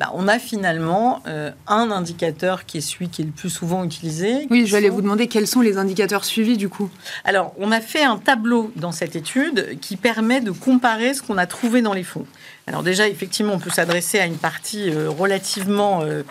Ben, 0.00 0.08
On 0.12 0.26
a 0.26 0.40
finalement 0.40 1.22
euh, 1.28 1.52
un 1.68 1.90
indicateur 1.92 2.66
qui 2.66 2.78
est 2.78 2.80
celui 2.80 3.08
qui 3.08 3.22
est 3.22 3.24
le 3.24 3.30
plus 3.30 3.48
souvent 3.50 3.84
utilisé. 3.84 4.48
Oui, 4.50 4.66
je 4.66 4.72
vais 4.72 4.78
aller 4.78 4.88
sont- 4.88 4.94
vous 4.94 5.02
demander 5.02 5.28
quels 5.28 5.46
sont 5.46 5.60
les 5.60 5.78
indicateurs 5.78 6.24
suivis 6.24 6.56
du 6.56 6.68
coup. 6.68 6.90
alors, 7.24 7.54
on 7.58 7.70
a 7.70 7.80
fait 7.80 8.02
un 8.02 8.16
tableau 8.18 8.72
dans 8.74 8.90
cette 8.90 9.14
étude 9.14 9.78
qui 9.80 9.96
permet 9.96 10.40
de 10.40 10.50
comparer 10.50 11.14
ce 11.14 11.22
qu'on 11.22 11.38
a 11.38 11.46
trouvé 11.46 11.80
dans 11.80 11.92
les 11.92 12.02
fonds. 12.02 12.26
Alors 12.66 12.82
déjà, 12.82 13.08
effectivement, 13.08 13.52
on 13.54 13.58
peut 13.58 13.70
s'adresser 13.70 14.18
à 14.18 14.24
une 14.26 14.38
partie 14.38 14.88
euh, 14.90 15.10
relativement, 15.10 16.00
euh, 16.02 16.22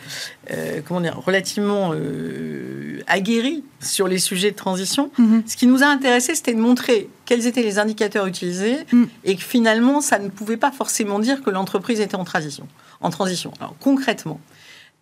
euh, 0.51 0.81
comment 0.87 0.99
dire, 0.99 1.19
relativement 1.23 1.91
euh, 1.93 3.01
aguerrie 3.05 3.63
sur 3.81 4.07
les 4.07 4.17
sujets 4.17 4.49
de 4.49 4.55
transition. 4.55 5.11
Mhm. 5.19 5.43
Ce 5.45 5.55
qui 5.55 5.67
nous 5.67 5.83
a 5.83 5.85
intéressé, 5.85 6.33
c'était 6.33 6.53
de 6.55 6.59
montrer 6.59 7.07
quels 7.25 7.45
étaient 7.45 7.61
les 7.61 7.77
indicateurs 7.77 8.25
utilisés 8.25 8.77
Mm. 8.91 9.03
et 9.25 9.35
que 9.35 9.43
finalement, 9.43 10.01
ça 10.01 10.17
ne 10.19 10.29
pouvait 10.29 10.57
pas 10.57 10.71
forcément 10.71 11.19
dire 11.19 11.43
que 11.43 11.49
l'entreprise 11.51 11.99
était 11.99 12.15
en 12.15 12.23
transition. 12.23 12.67
En 13.01 13.09
transition. 13.11 13.51
Alors 13.59 13.75
concrètement, 13.79 14.39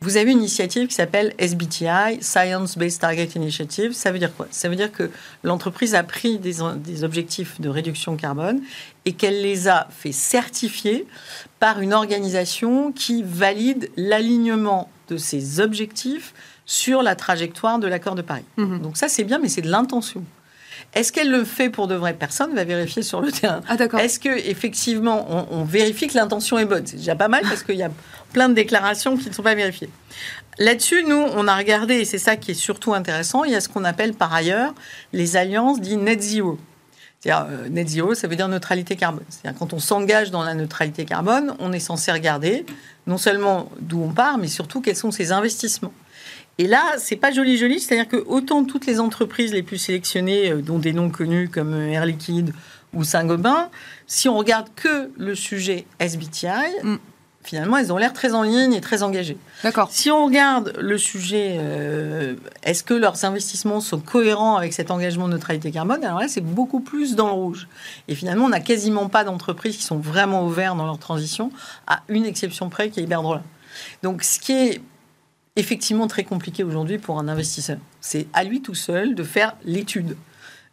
vous 0.03 0.17
avez 0.17 0.31
une 0.31 0.39
initiative 0.39 0.87
qui 0.87 0.95
s'appelle 0.95 1.33
SBTI, 1.37 2.21
Science 2.21 2.75
Based 2.75 2.99
Target 2.99 3.29
Initiative. 3.35 3.93
Ça 3.93 4.11
veut 4.11 4.17
dire 4.17 4.35
quoi? 4.35 4.47
Ça 4.49 4.67
veut 4.67 4.75
dire 4.75 4.91
que 4.91 5.11
l'entreprise 5.43 5.93
a 5.93 6.01
pris 6.01 6.39
des, 6.39 6.55
des 6.77 7.03
objectifs 7.03 7.61
de 7.61 7.69
réduction 7.69 8.15
carbone 8.17 8.61
et 9.05 9.13
qu'elle 9.13 9.41
les 9.41 9.67
a 9.67 9.87
fait 9.91 10.11
certifier 10.11 11.05
par 11.59 11.81
une 11.81 11.93
organisation 11.93 12.91
qui 12.91 13.21
valide 13.21 13.91
l'alignement 13.95 14.89
de 15.07 15.17
ces 15.17 15.59
objectifs 15.59 16.33
sur 16.65 17.03
la 17.03 17.15
trajectoire 17.15 17.77
de 17.77 17.87
l'accord 17.87 18.15
de 18.15 18.23
Paris. 18.23 18.45
Mhm. 18.57 18.81
Donc 18.81 18.97
ça, 18.97 19.07
c'est 19.07 19.23
bien, 19.23 19.37
mais 19.37 19.49
c'est 19.49 19.61
de 19.61 19.69
l'intention. 19.69 20.23
Est-ce 20.93 21.11
qu'elle 21.11 21.31
le 21.31 21.43
fait 21.43 21.69
pour 21.69 21.87
de 21.87 21.95
vraies 21.95 22.13
personnes 22.13 22.53
va 22.53 22.63
vérifier 22.63 23.03
sur 23.03 23.21
le 23.21 23.31
terrain. 23.31 23.61
Ah 23.67 23.77
d'accord. 23.77 23.99
Est-ce 23.99 24.19
que 24.19 24.29
effectivement 24.29 25.27
on, 25.29 25.59
on 25.61 25.63
vérifie 25.63 26.07
que 26.07 26.15
l'intention 26.15 26.57
est 26.57 26.65
bonne? 26.65 26.85
C'est 26.85 26.97
déjà 26.97 27.15
pas 27.15 27.27
mal 27.27 27.41
parce 27.43 27.63
qu'il 27.63 27.75
y 27.75 27.83
a 27.83 27.91
plein 28.33 28.49
de 28.49 28.53
déclarations 28.53 29.17
qui 29.17 29.29
ne 29.29 29.33
sont 29.33 29.43
pas 29.43 29.55
vérifiées. 29.55 29.89
Là-dessus, 30.57 31.03
nous, 31.03 31.15
on 31.35 31.47
a 31.47 31.55
regardé, 31.55 31.95
et 31.95 32.05
c'est 32.05 32.17
ça 32.17 32.35
qui 32.35 32.51
est 32.51 32.55
surtout 32.55 32.93
intéressant, 32.93 33.43
il 33.43 33.51
y 33.51 33.55
a 33.55 33.61
ce 33.61 33.69
qu'on 33.69 33.83
appelle 33.83 34.13
par 34.13 34.33
ailleurs 34.33 34.73
les 35.13 35.37
alliances 35.37 35.79
dites 35.79 35.99
net 35.99 36.21
zero. 36.21 36.59
C'est-à-dire, 37.19 37.47
euh, 37.49 37.69
net 37.69 37.87
zero, 37.87 38.15
ça 38.15 38.27
veut 38.27 38.35
dire 38.35 38.47
neutralité 38.47 38.95
carbone. 38.95 39.23
C'est-à-dire, 39.29 39.57
quand 39.57 39.73
on 39.73 39.79
s'engage 39.79 40.31
dans 40.31 40.43
la 40.43 40.53
neutralité 40.53 41.05
carbone, 41.05 41.55
on 41.59 41.71
est 41.71 41.79
censé 41.79 42.11
regarder 42.11 42.65
non 43.07 43.17
seulement 43.17 43.71
d'où 43.79 44.01
on 44.03 44.09
part, 44.11 44.37
mais 44.37 44.47
surtout 44.47 44.81
quels 44.81 44.95
sont 44.95 45.11
ses 45.11 45.31
investissements. 45.31 45.93
Et 46.57 46.67
là, 46.67 46.83
c'est 46.97 47.15
pas 47.15 47.31
joli 47.31 47.57
joli, 47.57 47.79
c'est-à-dire 47.79 48.07
que 48.07 48.23
autant 48.27 48.63
toutes 48.63 48.85
les 48.85 48.99
entreprises 48.99 49.53
les 49.53 49.63
plus 49.63 49.77
sélectionnées, 49.77 50.51
euh, 50.51 50.61
dont 50.61 50.79
des 50.79 50.93
noms 50.93 51.09
connus 51.09 51.49
comme 51.49 51.73
euh, 51.73 51.91
Air 51.91 52.05
Liquide 52.05 52.53
ou 52.93 53.03
Saint-Gobain, 53.03 53.69
si 54.05 54.27
on 54.29 54.37
regarde 54.37 54.67
que 54.75 55.09
le 55.17 55.33
sujet 55.33 55.85
SBTI, 55.99 56.49
Mm. 56.83 56.95
finalement, 57.43 57.77
elles 57.77 57.91
ont 57.93 57.97
l'air 57.97 58.13
très 58.13 58.33
en 58.33 58.43
ligne 58.43 58.73
et 58.73 58.81
très 58.81 59.01
engagées. 59.01 59.37
D'accord. 59.63 59.87
Si 59.91 60.11
on 60.11 60.25
regarde 60.25 60.73
le 60.77 60.97
sujet, 60.97 61.55
euh, 61.57 62.35
est-ce 62.63 62.83
que 62.83 62.93
leurs 62.93 63.23
investissements 63.25 63.79
sont 63.79 63.99
cohérents 63.99 64.57
avec 64.57 64.73
cet 64.73 64.91
engagement 64.91 65.27
de 65.27 65.33
neutralité 65.33 65.71
carbone? 65.71 66.03
Alors 66.03 66.19
là, 66.19 66.27
c'est 66.27 66.41
beaucoup 66.41 66.81
plus 66.81 67.15
dans 67.15 67.27
le 67.27 67.33
rouge. 67.33 67.67
Et 68.09 68.13
finalement, 68.13 68.45
on 68.45 68.49
n'a 68.49 68.59
quasiment 68.59 69.07
pas 69.07 69.23
d'entreprises 69.23 69.77
qui 69.77 69.83
sont 69.83 69.97
vraiment 69.97 70.45
ouvertes 70.45 70.77
dans 70.77 70.85
leur 70.85 70.99
transition, 70.99 71.49
à 71.87 72.01
une 72.09 72.25
exception 72.25 72.69
près 72.69 72.89
qui 72.89 72.99
est 72.99 73.03
Iberdrola. 73.03 73.41
Donc, 74.03 74.23
ce 74.23 74.37
qui 74.39 74.51
est 74.51 74.81
effectivement 75.55 76.07
très 76.07 76.23
compliqué 76.23 76.63
aujourd'hui 76.63 76.97
pour 76.97 77.19
un 77.19 77.27
investisseur, 77.27 77.77
c'est 77.99 78.27
à 78.33 78.43
lui 78.43 78.61
tout 78.61 78.75
seul 78.75 79.15
de 79.15 79.23
faire 79.23 79.55
l'étude 79.65 80.15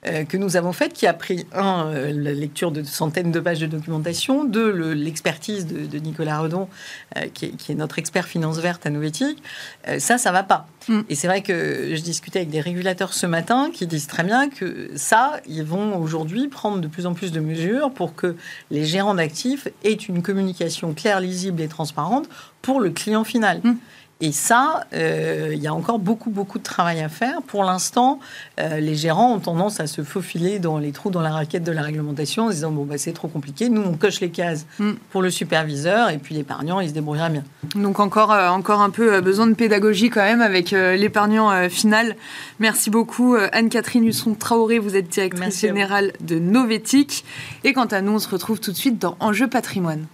euh, 0.06 0.22
que 0.24 0.36
nous 0.36 0.56
avons 0.56 0.72
faite, 0.72 0.92
qui 0.92 1.08
a 1.08 1.12
pris, 1.12 1.44
un, 1.52 1.86
euh, 1.88 2.12
la 2.12 2.30
lecture 2.30 2.70
de 2.70 2.84
centaines 2.84 3.32
de 3.32 3.40
pages 3.40 3.58
de 3.58 3.66
documentation, 3.66 4.44
deux, 4.44 4.70
le- 4.70 4.94
l'expertise 4.94 5.66
de, 5.66 5.86
de 5.86 5.98
Nicolas 5.98 6.38
Redon, 6.38 6.68
euh, 7.16 7.26
qui, 7.34 7.46
est, 7.46 7.50
qui 7.50 7.72
est 7.72 7.74
notre 7.74 7.98
expert 7.98 8.28
finance 8.28 8.58
verte 8.60 8.86
à 8.86 8.90
Novetic. 8.90 9.42
Euh, 9.88 9.98
ça, 9.98 10.16
ça 10.16 10.30
va 10.30 10.44
pas. 10.44 10.68
Mm. 10.88 11.00
Et 11.08 11.16
c'est 11.16 11.26
vrai 11.26 11.42
que 11.42 11.96
je 11.96 12.00
discutais 12.00 12.38
avec 12.38 12.50
des 12.50 12.60
régulateurs 12.60 13.12
ce 13.12 13.26
matin 13.26 13.72
qui 13.74 13.88
disent 13.88 14.06
très 14.06 14.22
bien 14.22 14.48
que 14.48 14.88
ça, 14.94 15.40
ils 15.48 15.64
vont 15.64 15.98
aujourd'hui 16.00 16.46
prendre 16.46 16.78
de 16.78 16.86
plus 16.86 17.06
en 17.06 17.14
plus 17.14 17.32
de 17.32 17.40
mesures 17.40 17.90
pour 17.90 18.14
que 18.14 18.36
les 18.70 18.84
gérants 18.84 19.16
d'actifs 19.16 19.66
aient 19.82 19.94
une 19.94 20.22
communication 20.22 20.94
claire, 20.94 21.18
lisible 21.18 21.60
et 21.60 21.66
transparente 21.66 22.28
pour 22.62 22.78
le 22.78 22.90
client 22.90 23.24
final. 23.24 23.60
Mm. 23.64 23.72
Et 24.20 24.32
ça, 24.32 24.84
euh, 24.94 25.52
il 25.54 25.62
y 25.62 25.68
a 25.68 25.74
encore 25.74 26.00
beaucoup, 26.00 26.30
beaucoup 26.30 26.58
de 26.58 26.64
travail 26.64 27.00
à 27.00 27.08
faire. 27.08 27.40
Pour 27.42 27.62
l'instant, 27.62 28.18
euh, 28.58 28.80
les 28.80 28.96
gérants 28.96 29.34
ont 29.34 29.38
tendance 29.38 29.78
à 29.78 29.86
se 29.86 30.02
faufiler 30.02 30.58
dans 30.58 30.78
les 30.78 30.90
trous 30.90 31.10
dans 31.10 31.20
la 31.20 31.30
raquette 31.30 31.62
de 31.62 31.70
la 31.70 31.82
réglementation 31.82 32.46
en 32.46 32.48
se 32.48 32.54
disant 32.54 32.72
bon, 32.72 32.84
bah, 32.84 32.98
c'est 32.98 33.12
trop 33.12 33.28
compliqué. 33.28 33.68
Nous, 33.68 33.80
on 33.80 33.96
coche 33.96 34.18
les 34.20 34.30
cases 34.30 34.66
mm. 34.80 34.92
pour 35.10 35.22
le 35.22 35.30
superviseur 35.30 36.10
et 36.10 36.18
puis 36.18 36.34
l'épargnant, 36.34 36.80
il 36.80 36.88
se 36.88 36.94
débrouillera 36.94 37.28
bien. 37.28 37.44
Donc, 37.76 38.00
encore, 38.00 38.32
euh, 38.32 38.48
encore 38.48 38.80
un 38.80 38.90
peu 38.90 39.20
besoin 39.20 39.46
de 39.46 39.54
pédagogie 39.54 40.10
quand 40.10 40.24
même 40.24 40.42
avec 40.42 40.72
l'épargnant 40.72 41.68
final. 41.68 42.16
Merci 42.58 42.90
beaucoup, 42.90 43.36
Anne-Catherine 43.52 44.04
Husson-Traoré. 44.04 44.80
Vous 44.80 44.96
êtes 44.96 45.08
directrice 45.08 45.60
générale 45.60 46.12
de 46.20 46.40
Novetic. 46.40 47.24
Et 47.62 47.72
quant 47.72 47.86
à 47.86 48.00
nous, 48.00 48.12
on 48.12 48.18
se 48.18 48.28
retrouve 48.28 48.58
tout 48.58 48.72
de 48.72 48.76
suite 48.76 48.98
dans 48.98 49.16
Enjeu 49.20 49.46
patrimoine. 49.46 50.06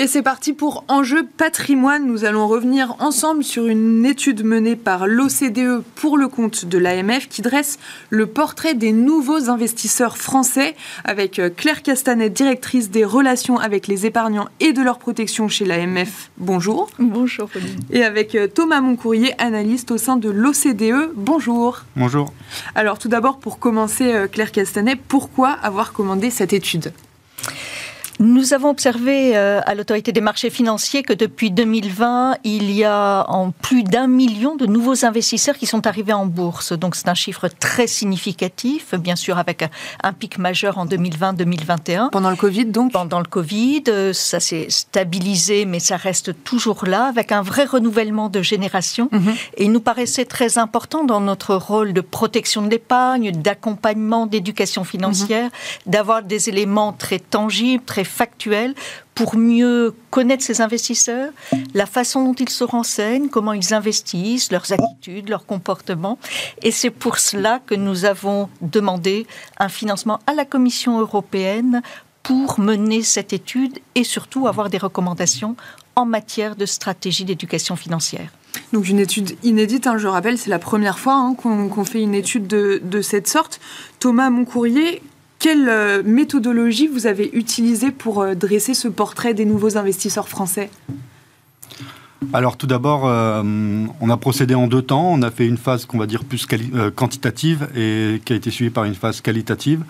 Et 0.00 0.06
c'est 0.06 0.22
parti 0.22 0.52
pour 0.52 0.84
Enjeu 0.86 1.26
patrimoine. 1.26 2.06
Nous 2.06 2.24
allons 2.24 2.46
revenir 2.46 2.94
ensemble 3.00 3.42
sur 3.42 3.66
une 3.66 4.06
étude 4.06 4.44
menée 4.44 4.76
par 4.76 5.08
l'OCDE 5.08 5.82
pour 5.96 6.16
le 6.16 6.28
compte 6.28 6.66
de 6.66 6.78
l'AMF 6.78 7.28
qui 7.28 7.42
dresse 7.42 7.80
le 8.08 8.28
portrait 8.28 8.74
des 8.74 8.92
nouveaux 8.92 9.50
investisseurs 9.50 10.16
français 10.16 10.76
avec 11.02 11.40
euh, 11.40 11.50
Claire 11.50 11.82
Castanet, 11.82 12.30
directrice 12.30 12.90
des 12.90 13.04
relations 13.04 13.58
avec 13.58 13.88
les 13.88 14.06
épargnants 14.06 14.46
et 14.60 14.72
de 14.72 14.82
leur 14.82 15.00
protection 15.00 15.48
chez 15.48 15.64
l'AMF. 15.64 16.30
Bonjour. 16.36 16.88
Bonjour, 17.00 17.50
Et 17.90 18.04
avec 18.04 18.36
euh, 18.36 18.46
Thomas 18.46 18.80
Moncourrier, 18.80 19.34
analyste 19.42 19.90
au 19.90 19.98
sein 19.98 20.16
de 20.16 20.30
l'OCDE. 20.30 21.10
Bonjour. 21.16 21.80
Bonjour. 21.96 22.32
Alors 22.76 23.00
tout 23.00 23.08
d'abord, 23.08 23.40
pour 23.40 23.58
commencer, 23.58 24.14
euh, 24.14 24.28
Claire 24.28 24.52
Castanet, 24.52 24.94
pourquoi 24.94 25.50
avoir 25.50 25.92
commandé 25.92 26.30
cette 26.30 26.52
étude? 26.52 26.92
Nous 28.20 28.52
avons 28.52 28.70
observé 28.70 29.36
euh, 29.36 29.60
à 29.64 29.74
l'autorité 29.74 30.10
des 30.10 30.20
marchés 30.20 30.50
financiers 30.50 31.02
que 31.02 31.12
depuis 31.12 31.50
2020, 31.52 32.38
il 32.42 32.70
y 32.72 32.84
a 32.84 33.24
en 33.28 33.52
plus 33.52 33.84
d'un 33.84 34.08
million 34.08 34.56
de 34.56 34.66
nouveaux 34.66 35.04
investisseurs 35.04 35.56
qui 35.56 35.66
sont 35.66 35.86
arrivés 35.86 36.12
en 36.12 36.26
bourse. 36.26 36.72
Donc 36.72 36.96
c'est 36.96 37.08
un 37.08 37.14
chiffre 37.14 37.48
très 37.48 37.86
significatif, 37.86 38.94
bien 38.94 39.14
sûr 39.14 39.38
avec 39.38 39.64
un 40.02 40.12
pic 40.12 40.38
majeur 40.38 40.78
en 40.78 40.86
2020-2021. 40.86 42.10
Pendant 42.10 42.30
le 42.30 42.36
Covid 42.36 42.66
donc? 42.66 42.92
Pendant 42.92 43.20
le 43.20 43.26
Covid, 43.26 43.84
euh, 43.88 44.12
ça 44.12 44.40
s'est 44.40 44.66
stabilisé, 44.68 45.64
mais 45.64 45.78
ça 45.78 45.96
reste 45.96 46.42
toujours 46.42 46.86
là, 46.86 47.04
avec 47.04 47.30
un 47.30 47.42
vrai 47.42 47.66
renouvellement 47.66 48.28
de 48.28 48.42
génération. 48.42 49.08
Mhm. 49.12 49.34
Et 49.58 49.64
il 49.64 49.72
nous 49.72 49.80
paraissait 49.80 50.24
très 50.24 50.58
important 50.58 51.04
dans 51.04 51.20
notre 51.20 51.54
rôle 51.54 51.92
de 51.92 52.00
protection 52.00 52.62
de 52.62 52.70
l'épargne, 52.70 53.30
d'accompagnement, 53.30 54.26
d'éducation 54.26 54.82
financière, 54.82 55.44
mhm. 55.44 55.92
d'avoir 55.92 56.22
des 56.24 56.48
éléments 56.48 56.92
très 56.92 57.20
tangibles, 57.20 57.84
très 57.84 58.07
factuel 58.08 58.74
pour 59.14 59.36
mieux 59.36 59.94
connaître 60.10 60.44
ces 60.44 60.60
investisseurs, 60.60 61.30
la 61.74 61.86
façon 61.86 62.24
dont 62.24 62.34
ils 62.34 62.48
se 62.48 62.64
renseignent, 62.64 63.28
comment 63.28 63.52
ils 63.52 63.74
investissent, 63.74 64.52
leurs 64.52 64.72
attitudes, 64.72 65.28
leurs 65.28 65.46
comportements. 65.46 66.18
Et 66.62 66.70
c'est 66.70 66.90
pour 66.90 67.18
cela 67.18 67.60
que 67.64 67.74
nous 67.74 68.04
avons 68.04 68.48
demandé 68.60 69.26
un 69.58 69.68
financement 69.68 70.20
à 70.26 70.34
la 70.34 70.44
Commission 70.44 71.00
européenne 71.00 71.82
pour 72.22 72.60
mener 72.60 73.02
cette 73.02 73.32
étude 73.32 73.78
et 73.94 74.04
surtout 74.04 74.46
avoir 74.46 74.68
des 74.70 74.78
recommandations 74.78 75.56
en 75.96 76.04
matière 76.04 76.54
de 76.56 76.66
stratégie 76.66 77.24
d'éducation 77.24 77.74
financière. 77.74 78.30
Donc 78.72 78.88
une 78.88 78.98
étude 78.98 79.36
inédite, 79.42 79.86
hein, 79.86 79.98
je 79.98 80.06
rappelle, 80.06 80.38
c'est 80.38 80.50
la 80.50 80.58
première 80.58 80.98
fois 80.98 81.14
hein, 81.14 81.34
qu'on 81.34 81.84
fait 81.84 82.02
une 82.02 82.14
étude 82.14 82.46
de, 82.46 82.80
de, 82.84 83.02
cette 83.02 83.28
sorte. 83.28 83.60
Thomas 83.98 84.30
Moncourrier, 84.30 85.02
quelle 85.38 85.68
euh, 85.68 86.02
méthodologie 86.04 86.88
vous 86.88 87.06
avez 87.06 87.30
utilisée 87.32 87.90
pour 87.90 88.22
euh, 88.22 88.34
dresser 88.34 88.74
ce 88.74 88.88
portrait 88.88 89.34
des 89.34 89.44
nouveaux 89.44 89.76
investisseurs 89.76 90.28
français? 90.28 90.70
Alors 92.32 92.56
tout 92.56 92.66
d'abord, 92.66 93.06
euh, 93.06 93.42
on 94.00 94.10
a 94.10 94.16
procédé 94.16 94.54
en 94.56 94.66
deux 94.66 94.82
temps. 94.82 95.08
On 95.12 95.22
a 95.22 95.30
fait 95.30 95.46
une 95.46 95.56
phase 95.56 95.86
qu'on 95.86 95.98
va 95.98 96.06
dire 96.06 96.24
plus 96.24 96.46
quantitative 96.96 97.68
et 97.76 98.20
qui 98.24 98.32
a 98.32 98.36
été 98.36 98.50
suivie 98.50 98.70
par 98.70 98.84
une 98.84 98.96
phase 98.96 99.20
qualitative. 99.20 99.84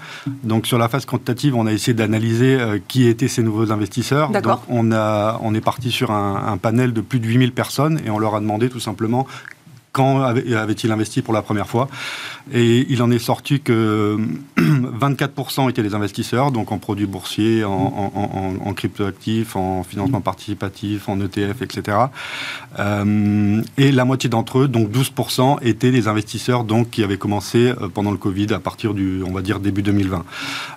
Donc 0.44 0.66
sur 0.66 0.76
la 0.76 0.90
phase 0.90 1.06
quantitative, 1.06 1.56
on 1.56 1.66
a 1.66 1.72
essayé 1.72 1.94
d'analyser 1.94 2.58
qui 2.86 3.08
étaient 3.08 3.28
ces 3.28 3.42
nouveaux 3.42 3.72
investisseurs. 3.72 4.30
Donc 4.30 4.60
on, 4.68 4.92
a, 4.92 5.40
on 5.42 5.54
est 5.54 5.62
parti 5.62 5.90
sur 5.90 6.10
un, 6.10 6.52
un, 6.52 6.58
panel 6.58 6.92
de 6.92 7.00
plus 7.00 7.18
de 7.18 7.26
8000 7.26 7.52
personnes 7.52 7.98
et 8.04 8.10
on 8.10 8.18
leur 8.18 8.34
a 8.34 8.40
demandé 8.40 8.68
tout 8.68 8.78
simplement 8.78 9.26
quand 9.98 10.22
avait-il 10.22 10.92
investi 10.92 11.22
pour 11.22 11.34
la 11.34 11.42
première 11.42 11.66
fois 11.66 11.88
Et 12.52 12.86
il 12.88 13.02
en 13.02 13.10
est 13.10 13.18
sorti 13.18 13.60
que 13.60 14.16
24% 14.56 15.68
étaient 15.68 15.82
des 15.82 15.96
investisseurs, 15.96 16.52
donc 16.52 16.70
en 16.70 16.78
produits 16.78 17.06
boursiers, 17.06 17.64
en, 17.64 18.72
cryptoactifs, 18.76 19.56
en 19.56 19.82
financement 19.82 20.20
participatif, 20.20 21.08
en 21.08 21.20
ETF, 21.20 21.62
etc. 21.62 21.98
Euh, 22.78 23.60
et 23.76 23.90
la 23.90 24.04
moitié 24.04 24.30
d'entre 24.30 24.60
eux, 24.60 24.68
donc 24.68 24.88
12%, 24.92 25.58
étaient 25.62 25.90
des 25.90 26.06
investisseurs 26.06 26.62
donc, 26.62 26.90
qui 26.90 27.02
avaient 27.02 27.18
commencé 27.18 27.70
euh, 27.70 27.88
pendant 27.92 28.12
le 28.12 28.18
Covid 28.18 28.52
à 28.52 28.60
partir 28.60 28.94
du, 28.94 29.24
on 29.26 29.32
va 29.32 29.42
dire, 29.42 29.58
début 29.58 29.82
2020. 29.82 30.24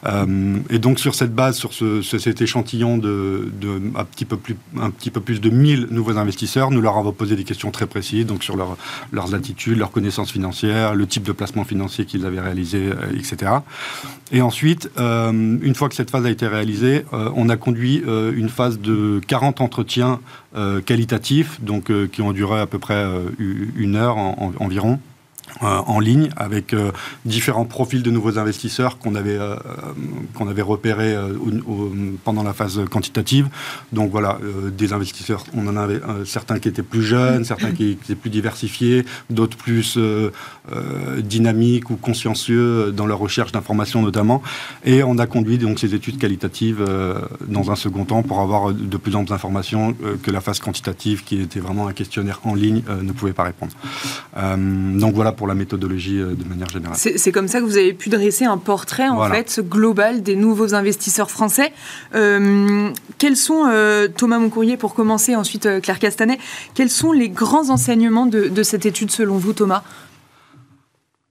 Euh, 0.07 0.57
et 0.71 0.79
donc 0.79 0.99
sur 0.99 1.13
cette 1.13 1.35
base, 1.35 1.57
sur 1.57 1.73
ce, 1.73 2.01
cet 2.01 2.41
échantillon 2.41 2.97
de, 2.97 3.51
un, 3.95 4.03
petit 4.03 4.25
peu 4.25 4.37
plus, 4.37 4.57
un 4.79 4.89
petit 4.89 5.11
peu 5.11 5.21
plus 5.21 5.39
de 5.41 5.51
1000 5.51 5.89
nouveaux 5.91 6.17
investisseurs, 6.17 6.71
nous 6.71 6.81
leur 6.81 6.97
avons 6.97 7.11
posé 7.11 7.35
des 7.35 7.43
questions 7.43 7.69
très 7.69 7.85
précises, 7.85 8.25
donc 8.25 8.43
sur 8.43 8.57
leur 8.57 8.77
leurs 9.11 9.35
attitudes, 9.35 9.77
leurs 9.77 9.91
connaissances 9.91 10.31
financières, 10.31 10.95
le 10.95 11.05
type 11.05 11.23
de 11.23 11.31
placement 11.31 11.63
financier 11.63 12.05
qu'ils 12.05 12.25
avaient 12.25 12.39
réalisé, 12.39 12.89
euh, 12.89 13.17
etc. 13.17 13.51
Et 14.31 14.41
ensuite, 14.41 14.89
euh, 14.97 15.31
une 15.31 15.75
fois 15.75 15.89
que 15.89 15.95
cette 15.95 16.09
phase 16.09 16.25
a 16.25 16.29
été 16.29 16.47
réalisée, 16.47 17.05
euh, 17.13 17.29
on 17.35 17.49
a 17.49 17.57
conduit 17.57 18.01
une 18.05 18.49
phase 18.49 18.79
de 18.79 19.19
40 19.27 19.61
entretiens 19.61 20.19
qualitatifs, 20.85 21.61
donc 21.61 21.91
qui 22.09 22.21
ont 22.21 22.31
duré 22.33 22.59
à 22.59 22.65
peu 22.65 22.79
près 22.79 23.05
une 23.39 23.95
heure 23.95 24.17
environ. 24.17 24.99
Euh, 25.63 25.65
en 25.85 25.99
ligne 25.99 26.29
avec 26.37 26.73
euh, 26.73 26.91
différents 27.25 27.65
profils 27.65 28.01
de 28.01 28.09
nouveaux 28.09 28.39
investisseurs 28.39 28.97
qu'on 28.97 29.15
avait, 29.15 29.37
euh, 29.37 29.55
qu'on 30.33 30.47
avait 30.47 30.61
repérés 30.61 31.15
pendant 32.23 32.43
la 32.43 32.53
phase 32.53 32.81
quantitative. 32.89 33.49
Donc 33.91 34.11
voilà, 34.11 34.39
des 34.71 34.93
investisseurs, 34.93 35.43
on 35.53 35.67
en 35.67 35.75
avait 35.77 35.99
certains 36.25 36.59
qui 36.59 36.67
étaient 36.67 36.83
plus 36.83 37.03
jeunes, 37.03 37.43
certains 37.43 37.71
qui, 37.71 37.91
étaient 37.91 38.15
plus 38.15 38.29
diversifiés, 38.29 39.05
d'autres 39.29 39.57
plus 39.57 39.97
dynamiques 41.19 41.89
ou 41.89 41.95
consciencieux 41.95 42.91
dans 42.91 43.05
leur 43.05 43.19
recherche 43.19 43.51
d'informations 43.51 44.01
notamment. 44.01 44.41
Et 44.85 45.03
on 45.03 45.17
a 45.17 45.27
conduit 45.27 45.57
donc 45.57 45.79
ces 45.79 45.93
études 45.93 46.17
qualitatives 46.17 46.83
dans 47.47 47.71
un 47.71 47.75
second 47.75 48.05
temps 48.05 48.23
pour 48.23 48.39
avoir 48.39 48.73
de 48.73 48.97
plus 48.97 49.15
amples 49.15 49.33
informations 49.33 49.95
que 50.23 50.31
la 50.31 50.41
phase 50.41 50.59
quantitative 50.59 51.23
qui 51.23 51.41
était 51.41 51.59
vraiment 51.59 51.87
un 51.87 51.93
questionnaire 51.93 52.39
en 52.43 52.55
ligne 52.55 52.83
ne 53.01 53.11
pouvait 53.11 53.33
pas 53.33 53.43
répondre. 53.43 53.73
donc 54.35 55.13
voilà 55.13 55.31
pour 55.41 55.47
la 55.47 55.55
méthodologie 55.55 56.19
euh, 56.19 56.35
de 56.35 56.47
manière 56.47 56.69
générale. 56.69 56.95
C'est 56.95 57.31
comme 57.31 57.47
ça 57.47 57.61
que 57.61 57.65
vous 57.65 57.77
avez 57.77 57.93
pu 57.93 58.09
dresser 58.09 58.45
un 58.45 58.59
portrait 58.59 59.09
en 59.09 59.27
fait 59.27 59.59
global 59.67 60.21
des 60.21 60.35
nouveaux 60.35 60.75
investisseurs 60.75 61.31
français. 61.31 61.73
Euh, 62.13 62.91
quels 63.17 63.35
sont, 63.35 63.65
euh, 63.65 64.07
Thomas 64.07 64.37
Moncourrier 64.37 64.77
pour 64.77 64.93
commencer, 64.93 65.35
ensuite 65.35 65.67
Claire 65.81 65.97
Castanet, 65.97 66.37
quels 66.75 66.91
sont 66.91 67.11
les 67.11 67.29
grands 67.29 67.71
enseignements 67.71 68.27
de 68.27 68.61
cette 68.61 68.85
étude 68.85 69.09
selon 69.09 69.37
vous 69.37 69.53
Thomas? 69.53 69.81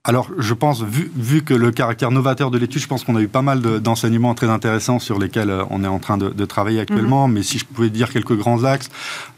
Alors, 0.03 0.29
je 0.39 0.55
pense, 0.55 0.81
vu, 0.81 1.11
vu, 1.15 1.43
que 1.43 1.53
le 1.53 1.69
caractère 1.69 2.09
novateur 2.09 2.49
de 2.49 2.57
l'étude, 2.57 2.81
je 2.81 2.87
pense 2.87 3.03
qu'on 3.03 3.15
a 3.15 3.21
eu 3.21 3.27
pas 3.27 3.43
mal 3.43 3.61
d'enseignements 3.61 4.33
très 4.33 4.49
intéressants 4.49 4.97
sur 4.97 5.19
lesquels 5.19 5.51
euh, 5.51 5.63
on 5.69 5.83
est 5.83 5.87
en 5.87 5.99
train 5.99 6.17
de, 6.17 6.29
de 6.29 6.45
travailler 6.45 6.79
actuellement. 6.79 7.27
Mhm. 7.27 7.35
Mais 7.35 7.43
si 7.43 7.59
je 7.59 7.65
pouvais 7.65 7.91
dire 7.91 8.11
quelques 8.11 8.35
grands 8.35 8.63
axes, 8.63 8.89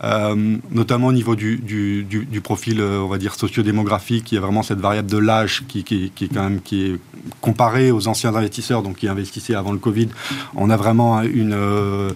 euh, 0.06 0.56
notamment 0.72 1.08
au 1.08 1.12
niveau 1.12 1.36
du, 1.36 1.58
du, 1.58 2.06
du, 2.06 2.24
du, 2.24 2.40
profil, 2.40 2.80
euh, 2.80 3.00
on 3.00 3.10
va 3.10 3.18
dire, 3.18 3.36
sociodémographique, 3.36 4.32
il 4.32 4.36
y 4.36 4.38
a 4.38 4.42
vraiment 4.42 4.64
cette 4.64 4.80
variable 4.80 5.12
de 5.12 5.18
l'âge 5.18 5.66
qui, 5.68 5.84
qui, 5.84 6.14
qui, 6.16 6.26
est 6.26 6.34
quand 6.34 6.44
même 6.44 6.62
qui 6.62 6.86
est 6.86 7.00
comparée 7.42 7.92
aux 7.92 8.08
anciens 8.08 8.34
investisseurs, 8.34 8.84
donc 8.84 8.96
qui 8.96 9.10
investissaient 9.10 9.56
avant 9.56 9.74
le 9.74 9.80
Covid. 9.80 10.08
On 10.56 10.70
a 10.70 10.78
vraiment 10.78 11.24
une, 11.24 11.52
euh, 11.54 12.12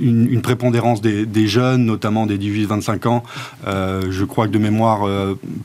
une, 0.00 0.28
une, 0.32 0.42
prépondérance 0.42 1.00
des, 1.00 1.26
des, 1.26 1.46
jeunes, 1.46 1.84
notamment 1.84 2.26
des 2.26 2.38
18-25 2.38 3.06
ans. 3.06 3.22
Euh, 3.68 4.02
je 4.10 4.24
crois 4.24 4.48
que 4.48 4.52
de 4.52 4.58
mémoire, 4.58 5.06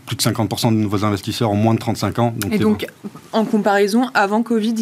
plus 0.06 0.16
de 0.16 0.22
50% 0.22 0.70
de 0.70 0.76
nouveaux 0.76 1.06
investisseurs 1.08 1.52
ont 1.52 1.56
moins 1.56 1.74
de 1.74 1.80
35 1.80 2.20
ans. 2.20 2.34
Donc 2.38 2.54
Et 2.54 2.60
donc, 2.60 2.88
en 3.34 3.46
comparaison, 3.46 4.10
avant 4.14 4.44
Covid, 4.44 4.76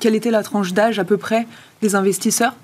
quelle 0.00 0.14
était 0.14 0.30
la 0.30 0.42
tranche 0.42 0.72
d'âge 0.72 0.98
à 0.98 1.04
peu 1.04 1.16
près 1.16 1.46
des 1.82 1.94
investisseurs? 1.94 2.54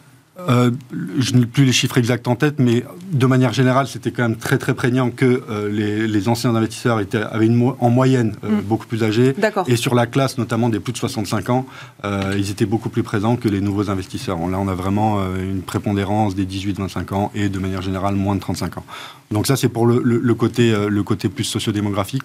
Euh, 0.49 0.71
je 1.19 1.35
n'ai 1.35 1.45
plus 1.45 1.67
les 1.67 1.73
chiffres 1.73 1.99
exacts 1.99 2.27
en 2.27 2.37
tête, 2.37 2.55
mais 2.59 2.85
de 3.13 3.27
manière 3.27 3.53
générale, 3.53 3.87
c'était 3.87 4.13
quand 4.13 4.23
même 4.23 4.37
très 4.37 4.57
très 4.57 4.73
prégnant 4.73 5.11
que 5.11 5.43
euh, 5.51 5.69
les, 5.69 6.29
anciens 6.29 6.55
investisseurs 6.55 7.01
étaient, 7.01 7.21
avaient 7.21 7.47
une 7.47 7.75
en 7.79 7.91
moyenne 7.91 8.35
euh, 8.43 8.49
mm. 8.49 8.63
beaucoup 8.63 8.87
plus 8.87 9.05
âgés. 9.05 9.35
Et 9.67 9.77
sur 9.77 9.95
la 9.95 10.07
classe, 10.07 10.39
notamment 10.39 10.71
des 10.71 10.81
plus 10.81 10.95
de 10.95 10.99
65 10.99 11.51
ans, 11.51 11.67
ils 12.37 12.51
étaient 12.51 12.67
beaucoup 12.67 12.89
plus 12.89 13.03
présents 13.03 13.37
que 13.37 13.49
les 13.49 13.61
nouveaux 13.61 13.91
investisseurs. 13.91 14.39
Là, 14.49 14.59
on 14.59 14.69
a 14.69 14.75
vraiment 14.75 15.21
une 15.37 15.63
prépondérance 15.63 16.35
des 16.35 16.47
18-25 16.47 17.15
ans 17.15 17.31
et 17.35 17.49
de 17.49 17.59
manière 17.59 17.83
générale 17.83 18.15
moins 18.15 18.35
de 18.35 18.41
35 18.41 18.79
ans. 18.79 18.85
Donc 19.33 19.47
ça, 19.47 19.57
c'est 19.57 19.69
pour 19.69 19.87
le, 19.87 20.35
côté, 20.35 20.75
le 20.89 21.03
côté 21.03 21.29
plus 21.29 21.45
sociodémographique. 21.45 22.23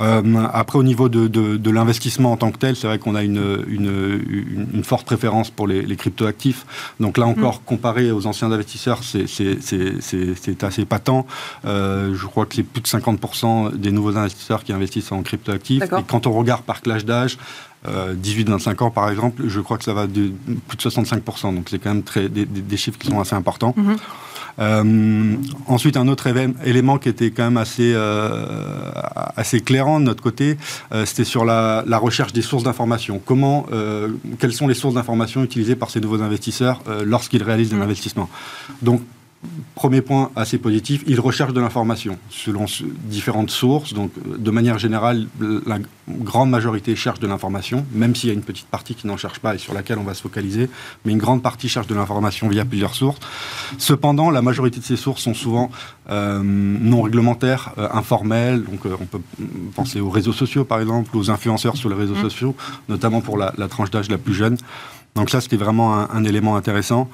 Euh, 0.00 0.46
après, 0.52 0.78
au 0.78 0.82
niveau 0.82 1.08
de, 1.08 1.26
de, 1.26 1.70
l'investissement 1.70 2.32
en 2.32 2.36
tant 2.36 2.50
que 2.50 2.58
tel, 2.58 2.76
c'est 2.76 2.86
vrai 2.86 2.98
qu'on 2.98 3.14
a 3.14 3.22
une, 3.22 3.64
une, 3.66 4.68
une, 4.72 4.84
forte 4.84 5.06
préférence 5.06 5.50
pour 5.50 5.66
les, 5.66 5.82
les 5.82 5.96
cryptoactifs. 5.96 6.66
Donc 7.00 7.18
là 7.18 7.26
encore, 7.26 7.56
mm. 7.56 7.64
comparé 7.66 8.10
aux 8.10 8.26
anciens 8.26 8.52
investisseurs, 8.52 9.00
c'est 9.02 10.62
assez 10.62 10.84
patent. 10.84 11.26
Euh, 11.64 12.14
je 12.14 12.26
crois 12.26 12.46
que 12.46 12.56
c'est 12.56 12.62
plus 12.62 12.82
de 12.82 12.86
50% 12.86 13.74
des 13.76 13.90
nouveaux 13.90 14.16
investisseurs 14.16 14.64
qui 14.64 14.72
investissent 14.72 15.12
en 15.12 15.22
cryptoactifs. 15.22 15.82
Et 15.82 16.02
quand 16.06 16.26
on 16.26 16.32
regarde 16.32 16.62
par 16.62 16.82
clash 16.82 17.04
d'âge, 17.04 17.38
18-25 17.86 17.88
euh, 17.88 18.84
ans 18.84 18.90
par 18.90 19.10
exemple, 19.10 19.44
je 19.46 19.60
crois 19.60 19.78
que 19.78 19.84
ça 19.84 19.94
va 19.94 20.06
de 20.06 20.32
plus 20.68 20.76
de 20.76 20.82
65%. 20.82 21.54
Donc 21.54 21.68
c'est 21.70 21.78
quand 21.78 21.90
même 21.90 22.02
très, 22.02 22.28
des, 22.28 22.44
des, 22.44 22.76
chiffres 22.76 22.98
qui 22.98 23.08
sont 23.08 23.20
assez 23.20 23.34
importants. 23.34 23.74
Mm-hmm. 23.78 23.96
Euh, 24.58 25.34
ensuite, 25.66 25.96
un 25.96 26.08
autre 26.08 26.28
élément 26.64 26.98
qui 26.98 27.08
était 27.08 27.30
quand 27.30 27.44
même 27.44 27.56
assez, 27.56 27.92
euh, 27.94 28.46
assez 29.36 29.60
clairant 29.60 30.00
de 30.00 30.04
notre 30.04 30.22
côté, 30.22 30.56
euh, 30.92 31.04
c'était 31.04 31.24
sur 31.24 31.44
la, 31.44 31.84
la, 31.86 31.98
recherche 31.98 32.32
des 32.32 32.42
sources 32.42 32.64
d'information. 32.64 33.20
Comment, 33.24 33.66
quelles 34.38 34.52
sont 34.52 34.68
les 34.68 34.74
sources 34.74 34.94
d'information 34.94 35.42
utilisées 35.42 35.76
par 35.76 35.90
ces 35.90 36.00
nouveaux 36.00 36.22
investisseurs 36.22 36.82
lorsqu'ils 37.04 37.42
réalisent 37.42 37.74
un 37.74 37.78
mmh. 37.78 37.82
investissement 37.82 38.28
Donc, 38.82 39.02
Premier 39.74 40.00
point 40.00 40.30
assez 40.36 40.58
positif, 40.58 41.04
ils 41.06 41.20
recherchent 41.20 41.52
de 41.52 41.60
l'information 41.60 42.18
selon 42.30 42.66
différentes 43.04 43.50
sources. 43.50 43.92
Donc, 43.92 44.10
de 44.26 44.50
manière 44.50 44.78
générale, 44.78 45.26
la 45.66 45.78
grande 46.08 46.50
majorité 46.50 46.96
cherche 46.96 47.20
de 47.20 47.26
l'information, 47.26 47.84
même 47.92 48.14
s'il 48.14 48.28
y 48.28 48.32
a 48.32 48.34
une 48.34 48.42
petite 48.42 48.66
partie 48.66 48.94
qui 48.94 49.06
n'en 49.06 49.16
cherche 49.16 49.38
pas 49.38 49.54
et 49.54 49.58
sur 49.58 49.74
laquelle 49.74 49.98
on 49.98 50.04
va 50.04 50.14
se 50.14 50.22
focaliser. 50.22 50.70
Mais 51.04 51.12
une 51.12 51.18
grande 51.18 51.42
partie 51.42 51.68
cherche 51.68 51.86
de 51.86 51.94
l'information 51.94 52.48
via 52.48 52.64
plusieurs 52.64 52.94
sources. 52.94 53.18
Cependant, 53.78 54.30
la 54.30 54.42
majorité 54.42 54.80
de 54.80 54.84
ces 54.84 54.96
sources 54.96 55.22
sont 55.22 55.34
souvent 55.34 55.70
euh, 56.10 56.40
non 56.42 57.02
réglementaires, 57.02 57.72
euh, 57.78 57.88
informelles. 57.92 58.62
Donc, 58.62 58.86
euh, 58.86 58.96
on 59.00 59.06
peut 59.06 59.20
penser 59.74 60.00
aux 60.00 60.10
réseaux 60.10 60.32
sociaux, 60.32 60.64
par 60.64 60.80
exemple, 60.80 61.16
aux 61.16 61.30
influenceurs 61.30 61.76
sur 61.76 61.88
les 61.88 61.96
réseaux 61.96 62.14
mmh. 62.14 62.22
sociaux, 62.22 62.54
notamment 62.88 63.20
pour 63.20 63.36
la, 63.36 63.52
la 63.58 63.68
tranche 63.68 63.90
d'âge 63.90 64.08
la 64.08 64.18
plus 64.18 64.34
jeune. 64.34 64.56
Donc 65.16 65.30
ça, 65.30 65.40
c'était 65.40 65.56
vraiment 65.56 66.10
un, 66.10 66.24
élément 66.24 66.56
intéressant. 66.56 67.08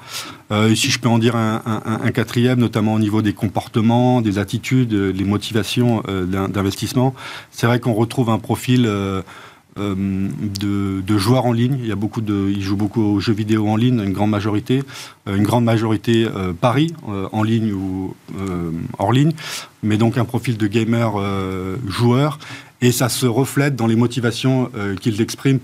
Euh, 0.51 0.75
si 0.75 0.91
je 0.91 0.99
peux 0.99 1.07
en 1.07 1.17
dire 1.17 1.37
un, 1.37 2.11
quatrième, 2.13 2.59
notamment 2.59 2.93
au 2.93 2.99
niveau 2.99 3.21
des 3.21 3.33
comportements, 3.33 4.21
des 4.21 4.37
attitudes, 4.39 4.93
euh, 4.93 5.13
des 5.13 5.23
motivations 5.23 6.03
euh, 6.09 6.25
d'investissement, 6.25 7.15
c'est 7.51 7.65
vrai 7.65 7.79
qu'on 7.79 7.93
retrouve 7.93 8.29
un 8.29 8.39
profil 8.39 8.85
euh, 8.85 9.21
de, 9.77 11.17
joueurs 11.17 11.45
en 11.45 11.53
ligne. 11.53 11.77
Il 11.79 11.87
y 11.87 11.93
a 11.93 11.95
beaucoup 11.95 12.19
de, 12.19 12.51
ils 12.53 12.61
jouent 12.61 12.75
beaucoup 12.75 13.01
aux 13.01 13.19
jeux 13.21 13.33
vidéo 13.33 13.69
en 13.69 13.77
ligne, 13.77 14.01
une 14.03 14.11
grande 14.11 14.31
majorité, 14.31 14.83
une 15.25 15.43
grande 15.43 15.63
majorité 15.63 16.27
Paris 16.59 16.93
en 17.07 17.41
ligne 17.43 17.71
ou 17.71 18.13
hors 18.99 19.13
ligne, 19.13 19.31
mais 19.81 19.97
donc 19.97 20.17
un 20.17 20.25
profil 20.25 20.57
de 20.57 20.67
gamer 20.67 21.13
joueur 21.87 22.39
et 22.81 22.91
ça 22.91 23.07
se 23.07 23.25
reflète 23.25 23.75
dans 23.75 23.87
les 23.87 23.95
motivations 23.95 24.69
qu'ils 24.99 25.21
expriment 25.21 25.59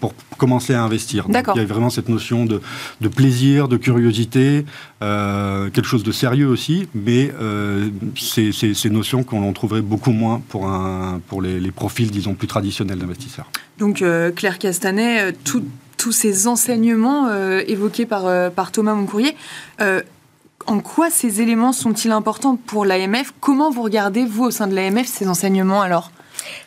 pour 0.00 0.14
commencer 0.38 0.74
à 0.74 0.82
investir. 0.82 1.26
il 1.28 1.34
y 1.34 1.36
a 1.36 1.64
vraiment 1.64 1.90
cette 1.90 2.08
notion 2.08 2.46
de, 2.46 2.60
plaisir, 3.08 3.68
de 3.68 3.76
curiosité, 3.76 4.64
euh, 5.02 5.68
quelque 5.70 5.86
chose 5.86 6.02
de 6.02 6.12
sérieux 6.12 6.48
aussi, 6.48 6.88
mais 6.94 7.32
euh, 7.40 7.90
c'est 8.16 8.52
ces 8.52 8.90
notions 8.90 9.22
qu'on 9.22 9.52
trouverait 9.52 9.82
beaucoup 9.82 10.12
moins 10.12 10.40
pour, 10.48 10.66
un, 10.66 11.20
pour 11.28 11.42
les, 11.42 11.70
profils, 11.70 12.10
disons, 12.10 12.34
plus 12.34 12.48
traditionnels 12.48 12.98
d'investisseurs. 12.98 13.50
Donc 13.78 14.02
euh, 14.02 14.30
Claire 14.30 14.58
Castanet, 14.58 15.34
tous 15.44 16.12
ces 16.12 16.46
enseignements 16.46 17.30
évoqués 17.66 18.06
par, 18.06 18.50
par 18.52 18.72
Thomas 18.72 18.94
Moncourrier, 18.94 19.36
en 20.66 20.80
quoi 20.80 21.10
ces 21.10 21.40
éléments 21.40 21.72
sont-ils 21.72 22.12
importants 22.12 22.56
pour 22.56 22.84
l'AMF 22.84 23.34
Comment 23.40 23.70
vous 23.70 23.82
regardez, 23.82 24.24
vous, 24.24 24.44
au 24.44 24.50
sein 24.50 24.66
de 24.66 24.74
l'AMF, 24.74 25.06
ces 25.06 25.28
enseignements 25.28 25.82
alors? 25.82 26.10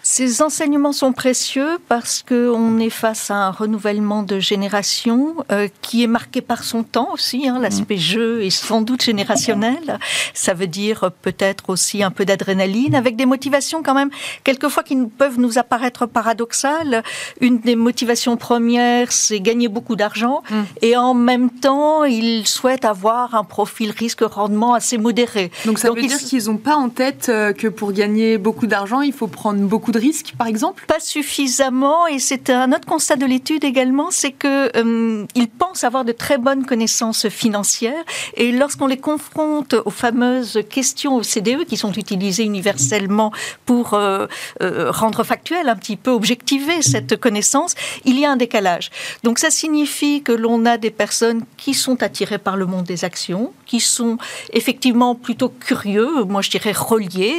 Ces 0.05 0.41
enseignements 0.41 0.91
sont 0.91 1.13
précieux 1.13 1.77
parce 1.88 2.24
qu'on 2.27 2.77
est 2.77 2.89
face 2.89 3.31
à 3.31 3.36
un 3.36 3.51
renouvellement 3.51 4.22
de 4.22 4.38
génération 4.38 5.33
euh, 5.50 5.69
qui 5.81 6.03
est 6.03 6.07
marqué 6.07 6.41
par 6.41 6.65
son 6.65 6.83
temps 6.83 7.07
aussi. 7.13 7.48
Hein, 7.48 7.60
L'aspect 7.60 7.95
mmh. 7.95 8.00
jeu 8.00 8.43
est 8.43 8.50
sans 8.50 8.81
doute 8.81 9.01
générationnel. 9.01 9.98
Ça 10.33 10.53
veut 10.53 10.67
dire 10.67 11.10
peut-être 11.22 11.69
aussi 11.69 12.03
un 12.03 12.12
peu 12.12 12.25
d'adrénaline, 12.25 12.95
avec 12.95 13.15
des 13.15 13.25
motivations 13.25 13.81
quand 13.81 13.93
même, 13.93 14.10
quelquefois 14.43 14.83
qui 14.83 14.98
peuvent 15.17 15.39
nous 15.39 15.57
apparaître 15.57 16.05
paradoxales. 16.05 17.01
Une 17.39 17.60
des 17.60 17.77
motivations 17.77 18.36
premières, 18.36 19.13
c'est 19.13 19.39
gagner 19.39 19.69
beaucoup 19.69 19.95
d'argent, 19.95 20.43
mmh. 20.50 20.55
et 20.81 20.98
en 20.98 21.13
même 21.13 21.50
temps, 21.50 22.03
ils 22.03 22.45
souhaitent 22.45 22.83
avoir 22.83 23.36
un 23.36 23.45
profil 23.45 23.91
risque-rendement 23.91 24.74
assez 24.74 24.98
modéré. 24.98 25.50
Donc 25.65 25.79
ça 25.79 25.91
veut 25.91 26.01
dire 26.01 26.17
qu'ils 26.17 26.48
n'ont 26.48 26.57
pas 26.57 26.75
en 26.75 26.89
tête 26.89 27.27
euh, 27.29 27.53
que 27.53 27.70
pour 27.70 27.94
gagner 27.94 28.37
beaucoup 28.37 28.68
d'argent, 28.68 29.00
il 29.00 29.13
faut 29.13 29.27
prendre 29.27 29.61
beaucoup 29.61 29.93
risques, 30.00 30.34
par 30.38 30.48
exemple 30.48 30.86
Pas 30.88 31.00
suffisamment, 31.00 32.08
et 32.08 32.20
c'est 32.20 32.50
un 32.50 32.72
autre 32.72 32.86
constat 32.86 33.16
de 33.16 33.25
l'étude 33.25 33.64
également, 33.64 34.12
c'est 34.12 34.32
que 34.32 34.72
euh, 34.77 35.25
pensent 35.58 35.84
avoir 35.84 36.06
de 36.06 36.12
très 36.12 36.38
bonnes 36.38 36.66
connaissances 36.66 37.29
financières, 37.29 38.03
et 38.36 38.51
lorsqu'on 38.51 38.88
les 38.88 38.98
confronte 38.98 39.74
aux 39.86 39.92
fameuses 39.92 40.62
questions 40.70 41.16
au 41.16 41.24
CDE 41.24 41.66
qui 41.66 41.77
sont 41.77 41.94
utilisées 41.94 42.44
universellement 42.44 43.32
pour 43.66 43.94
euh, 43.94 44.27
euh, 44.62 44.92
rendre 44.92 45.24
factuel, 45.24 45.70
un 45.70 45.75
petit 45.75 45.96
peu 45.96 46.12
objectiver 46.12 46.82
cette 46.82 47.18
connaissance, 47.18 47.75
il 48.06 48.20
y 48.20 48.25
a 48.25 48.32
un 48.32 48.36
décalage. 48.36 48.90
Donc 49.24 49.40
ça 49.40 49.50
signifie 49.50 50.22
que 50.22 50.32
l'on 50.32 50.66
a 50.66 50.77
des 50.77 50.92
personnes 50.92 51.44
qui 51.58 51.74
sont 51.74 52.03
attirées 52.03 52.38
par 52.38 52.58
le 52.58 52.66
monde 52.66 52.86
des 52.86 53.06
actions, 53.06 53.53
qui 53.74 53.79
sont 53.79 54.18
effectivement 54.51 55.16
plutôt 55.16 55.50
curieux, 55.50 56.24
moi 56.25 56.42
je 56.42 56.51
dirais 56.51 56.74
reliés, 56.74 57.33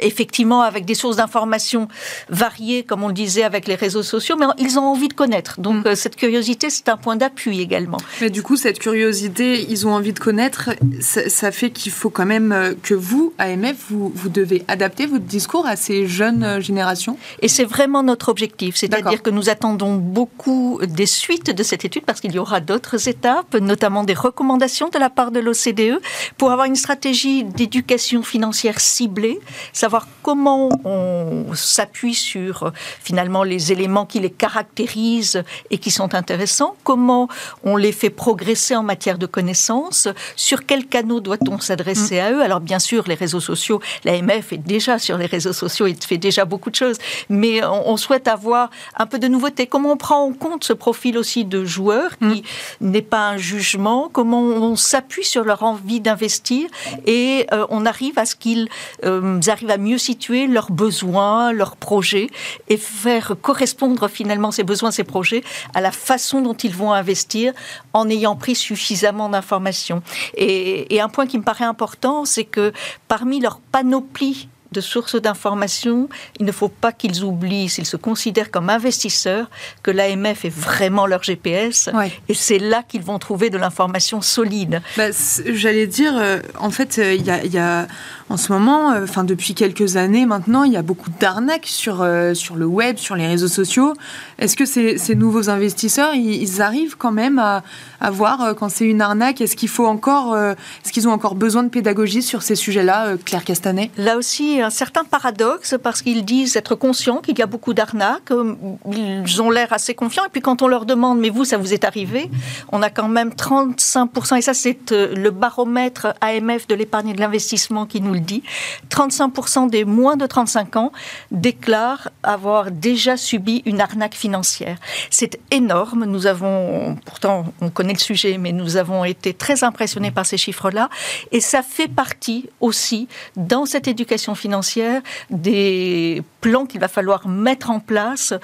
effectivement 0.00 0.62
avec 0.62 0.84
des 0.84 0.94
sources 0.94 1.16
d'informations 1.16 1.86
variées, 2.28 2.82
comme 2.82 3.02
on 3.04 3.08
le 3.08 3.14
disait 3.14 3.44
avec 3.44 3.66
les 3.66 3.74
réseaux 3.74 4.02
sociaux, 4.02 4.36
mais 4.38 4.46
ils 4.58 4.78
ont 4.78 4.84
envie 4.84 5.08
de 5.08 5.14
connaître. 5.14 5.60
Donc 5.60 5.84
mm. 5.84 5.88
euh, 5.88 5.94
cette 5.94 6.16
curiosité, 6.16 6.70
c'est 6.70 6.88
un 6.88 6.96
point 6.96 7.16
d'appui 7.16 7.60
également. 7.60 7.98
Mais 8.20 8.30
du 8.30 8.42
coup, 8.42 8.56
cette 8.56 8.78
curiosité, 8.78 9.64
ils 9.68 9.86
ont 9.86 9.92
envie 9.92 10.12
de 10.12 10.18
connaître, 10.18 10.70
ça, 11.00 11.52
fait 11.52 11.70
qu'il 11.70 11.92
faut 11.92 12.10
quand 12.10 12.26
même 12.26 12.52
euh, 12.52 12.74
que 12.82 12.94
vous, 12.94 13.32
AMF, 13.38 13.76
vous, 13.90 14.12
vous 14.14 14.28
devez 14.28 14.64
adapter 14.68 15.06
votre 15.06 15.24
discours 15.24 15.66
à 15.66 15.76
ces 15.76 16.06
jeunes 16.06 16.44
euh, 16.44 16.60
générations. 16.60 17.16
Et 17.40 17.48
c'est 17.48 17.64
vraiment 17.64 18.02
notre 18.02 18.28
objectif, 18.28 18.76
c'est-à-dire 18.76 19.22
que 19.22 19.30
nous 19.30 19.48
attendons 19.48 19.94
beaucoup 19.94 20.80
des 20.86 21.06
suites 21.06 21.50
de 21.50 21.62
cette 21.62 21.84
étude 21.84 22.04
parce 22.04 22.20
qu'il 22.20 22.32
y 22.32 22.38
aura 22.38 22.60
d'autres 22.60 23.08
étapes, 23.08 23.54
notamment 23.54 24.04
des 24.04 24.14
recommandations 24.14 24.88
de 24.88 24.98
la 24.98 25.03
part 25.10 25.30
de 25.30 25.40
l'OCDE 25.40 26.00
pour 26.38 26.52
avoir 26.52 26.66
une 26.66 26.76
stratégie 26.76 27.44
d'éducation 27.44 28.22
financière 28.22 28.80
ciblée, 28.80 29.40
savoir 29.72 30.06
comment 30.22 30.68
on 30.84 31.54
s'appuie 31.54 32.14
sur 32.14 32.72
finalement 33.02 33.42
les 33.42 33.72
éléments 33.72 34.06
qui 34.06 34.20
les 34.20 34.30
caractérisent 34.30 35.42
et 35.70 35.78
qui 35.78 35.90
sont 35.90 36.14
intéressants, 36.14 36.76
comment 36.84 37.28
on 37.62 37.76
les 37.76 37.92
fait 37.92 38.10
progresser 38.10 38.76
en 38.76 38.82
matière 38.82 39.18
de 39.18 39.26
connaissances, 39.26 40.08
sur 40.36 40.66
quels 40.66 40.86
canaux 40.86 41.20
doit-on 41.20 41.58
s'adresser 41.58 42.20
à 42.20 42.32
eux. 42.32 42.42
Alors 42.42 42.60
bien 42.60 42.78
sûr, 42.78 43.04
les 43.06 43.14
réseaux 43.14 43.40
sociaux, 43.40 43.80
l'AMF 44.04 44.52
est 44.52 44.58
déjà 44.58 44.98
sur 44.98 45.18
les 45.18 45.26
réseaux 45.26 45.52
sociaux 45.52 45.86
et 45.86 45.94
fait 46.06 46.18
déjà 46.18 46.44
beaucoup 46.44 46.70
de 46.70 46.74
choses, 46.74 46.98
mais 47.28 47.64
on, 47.64 47.96
souhaite 47.96 48.28
avoir 48.28 48.70
un 48.96 49.06
peu 49.06 49.18
de 49.18 49.28
nouveauté. 49.28 49.66
Comment 49.66 49.92
on 49.92 49.96
prend 49.96 50.24
en 50.24 50.32
compte 50.32 50.64
ce 50.64 50.72
profil 50.72 51.16
aussi 51.16 51.44
de 51.44 51.64
joueur 51.64 52.18
qui 52.18 52.42
mm. 52.80 52.90
n'est 52.90 53.02
pas 53.02 53.28
un 53.30 53.36
jugement, 53.36 54.10
comment 54.12 54.40
on 54.40 54.76
s'appuie 54.84 55.24
sur 55.24 55.44
leur 55.44 55.62
envie 55.62 56.00
d'investir 56.00 56.68
et 57.06 57.46
euh, 57.52 57.66
on 57.70 57.86
arrive 57.86 58.18
à 58.18 58.26
ce 58.26 58.36
qu'ils 58.36 58.68
euh, 59.04 59.40
arrivent 59.46 59.70
à 59.70 59.78
mieux 59.78 59.98
situer 59.98 60.46
leurs 60.46 60.70
besoins, 60.70 61.52
leurs 61.52 61.76
projets, 61.76 62.28
et 62.68 62.76
faire 62.76 63.34
correspondre 63.40 64.08
finalement 64.08 64.50
ces 64.50 64.64
besoins, 64.64 64.90
ces 64.90 65.04
projets, 65.04 65.42
à 65.74 65.80
la 65.80 65.92
façon 65.92 66.40
dont 66.40 66.54
ils 66.54 66.74
vont 66.74 66.92
investir 66.92 67.52
en 67.92 68.08
ayant 68.08 68.36
pris 68.36 68.54
suffisamment 68.54 69.28
d'informations. 69.28 70.02
Et, 70.36 70.94
et 70.94 71.00
un 71.00 71.08
point 71.08 71.26
qui 71.26 71.38
me 71.38 71.44
paraît 71.44 71.64
important, 71.64 72.24
c'est 72.24 72.44
que 72.44 72.72
parmi 73.08 73.40
leur 73.40 73.58
panoplie 73.72 74.48
de 74.74 74.80
sources 74.82 75.16
d'informations, 75.16 76.08
il 76.38 76.44
ne 76.44 76.52
faut 76.52 76.68
pas 76.68 76.92
qu'ils 76.92 77.24
oublient, 77.24 77.70
s'ils 77.70 77.86
se 77.86 77.96
considèrent 77.96 78.50
comme 78.50 78.68
investisseurs, 78.68 79.48
que 79.82 79.90
l'AMF 79.90 80.44
est 80.44 80.54
vraiment 80.54 81.06
leur 81.06 81.22
GPS. 81.22 81.88
Et 82.28 82.34
c'est 82.34 82.58
là 82.58 82.82
qu'ils 82.86 83.02
vont 83.02 83.18
trouver 83.18 83.48
de 83.48 83.56
l'information 83.56 84.20
solide. 84.20 84.82
Bah, 84.96 85.08
j'allais 85.46 85.86
dire, 85.86 86.14
euh, 86.16 86.40
en 86.58 86.70
fait, 86.70 86.98
euh, 86.98 87.14
il 87.14 87.24
y, 87.24 87.58
a, 87.58 87.86
en 88.30 88.36
ce 88.36 88.52
moment, 88.52 88.92
euh, 88.92 89.04
enfin 89.04 89.24
depuis 89.24 89.54
quelques 89.54 89.96
années 89.96 90.26
maintenant, 90.26 90.64
il 90.64 90.72
y 90.72 90.76
a 90.76 90.82
beaucoup 90.82 91.10
d'arnaques 91.20 91.66
sur, 91.66 92.06
sur 92.34 92.56
le 92.56 92.66
web, 92.66 92.96
sur 92.96 93.16
les 93.16 93.26
réseaux 93.26 93.48
sociaux. 93.48 93.94
Est-ce 94.38 94.56
que 94.56 94.64
ces, 94.64 95.14
nouveaux 95.14 95.50
investisseurs, 95.50 96.14
ils, 96.14 96.62
arrivent 96.62 96.96
quand 96.96 97.12
même 97.12 97.38
à, 97.38 97.62
à 98.00 98.10
voir 98.10 98.54
quand 98.56 98.68
c'est 98.68 98.86
une 98.86 99.00
arnaque 99.00 99.40
Est-ce 99.40 99.56
qu'il 99.56 99.68
faut 99.68 99.86
encore, 99.86 100.36
est-ce 100.36 100.92
qu'ils 100.92 101.08
ont 101.08 101.12
encore 101.12 101.34
besoin 101.34 101.62
de 101.62 101.68
pédagogie 101.68 102.22
sur 102.22 102.42
ces 102.42 102.54
sujets-là, 102.54 103.16
Claire 103.24 103.44
Castanet? 103.44 103.90
Là 103.96 104.16
aussi, 104.16 104.60
un 104.60 104.70
certain 104.70 105.04
paradoxe 105.04 105.76
parce 105.82 106.02
qu'ils 106.02 106.24
disent 106.24 106.56
être 106.56 106.74
conscients 106.74 107.18
qu'il 107.18 107.38
y 107.38 107.42
a 107.42 107.46
beaucoup 107.46 107.74
d'arnaques, 107.74 108.30
euh, 108.30 108.54
ils 108.92 109.42
ont 109.42 109.50
l'air 109.50 109.72
assez 109.72 109.94
confiants, 109.94 110.24
et 110.24 110.28
puis 110.30 110.40
quand 110.40 110.62
on 110.62 110.68
leur 110.68 110.86
demande, 110.86 111.18
mais 111.18 111.30
vous, 111.30 111.44
ça 111.44 111.56
vous 111.56 111.72
est 111.72 111.84
arrivé? 111.84 112.30
On 112.72 112.82
a 112.82 112.90
quand 112.90 113.08
même 113.08 113.30
35%, 113.30 114.38
et 114.38 114.42
ça 114.42 114.54
c'est 114.54 114.92
euh, 114.92 115.14
le 115.14 115.30
baromètre 115.30 116.14
AMF 116.20 116.66
de 116.66 116.74
l'épargne 116.74 117.10
et 117.10 117.14
de 117.14 117.20
l'investissement 117.20 117.86
qui 117.86 118.00
nous 118.00 118.13
le 118.14 118.20
dit. 118.20 118.42
35% 118.90 119.68
des 119.70 119.84
moins 119.84 120.16
de 120.16 120.26
35 120.26 120.76
ans 120.76 120.92
déclarent 121.30 122.08
avoir 122.22 122.70
déjà 122.70 123.16
subi 123.16 123.62
une 123.66 123.80
arnaque 123.80 124.14
financière. 124.14 124.78
C'est 125.10 125.38
énorme. 125.50 126.04
Nous 126.04 126.26
avons, 126.26 126.96
pourtant, 127.04 127.44
on 127.60 127.70
connaît 127.70 127.92
le 127.92 127.98
sujet, 127.98 128.38
mais 128.38 128.52
nous 128.52 128.76
avons 128.76 129.04
été 129.04 129.34
très 129.34 129.64
impressionnés 129.64 130.10
par 130.10 130.26
ces 130.26 130.36
chiffres-là. 130.36 130.88
Et 131.32 131.40
ça 131.40 131.62
fait 131.62 131.88
partie 131.88 132.48
aussi, 132.60 133.08
dans 133.36 133.66
cette 133.66 133.88
éducation 133.88 134.34
financière, 134.34 135.02
des 135.30 136.22
plans 136.40 136.66
qu'il 136.66 136.80
va 136.80 136.88
falloir 136.88 137.28
mettre 137.28 137.70
en 137.70 137.80
place 137.80 138.34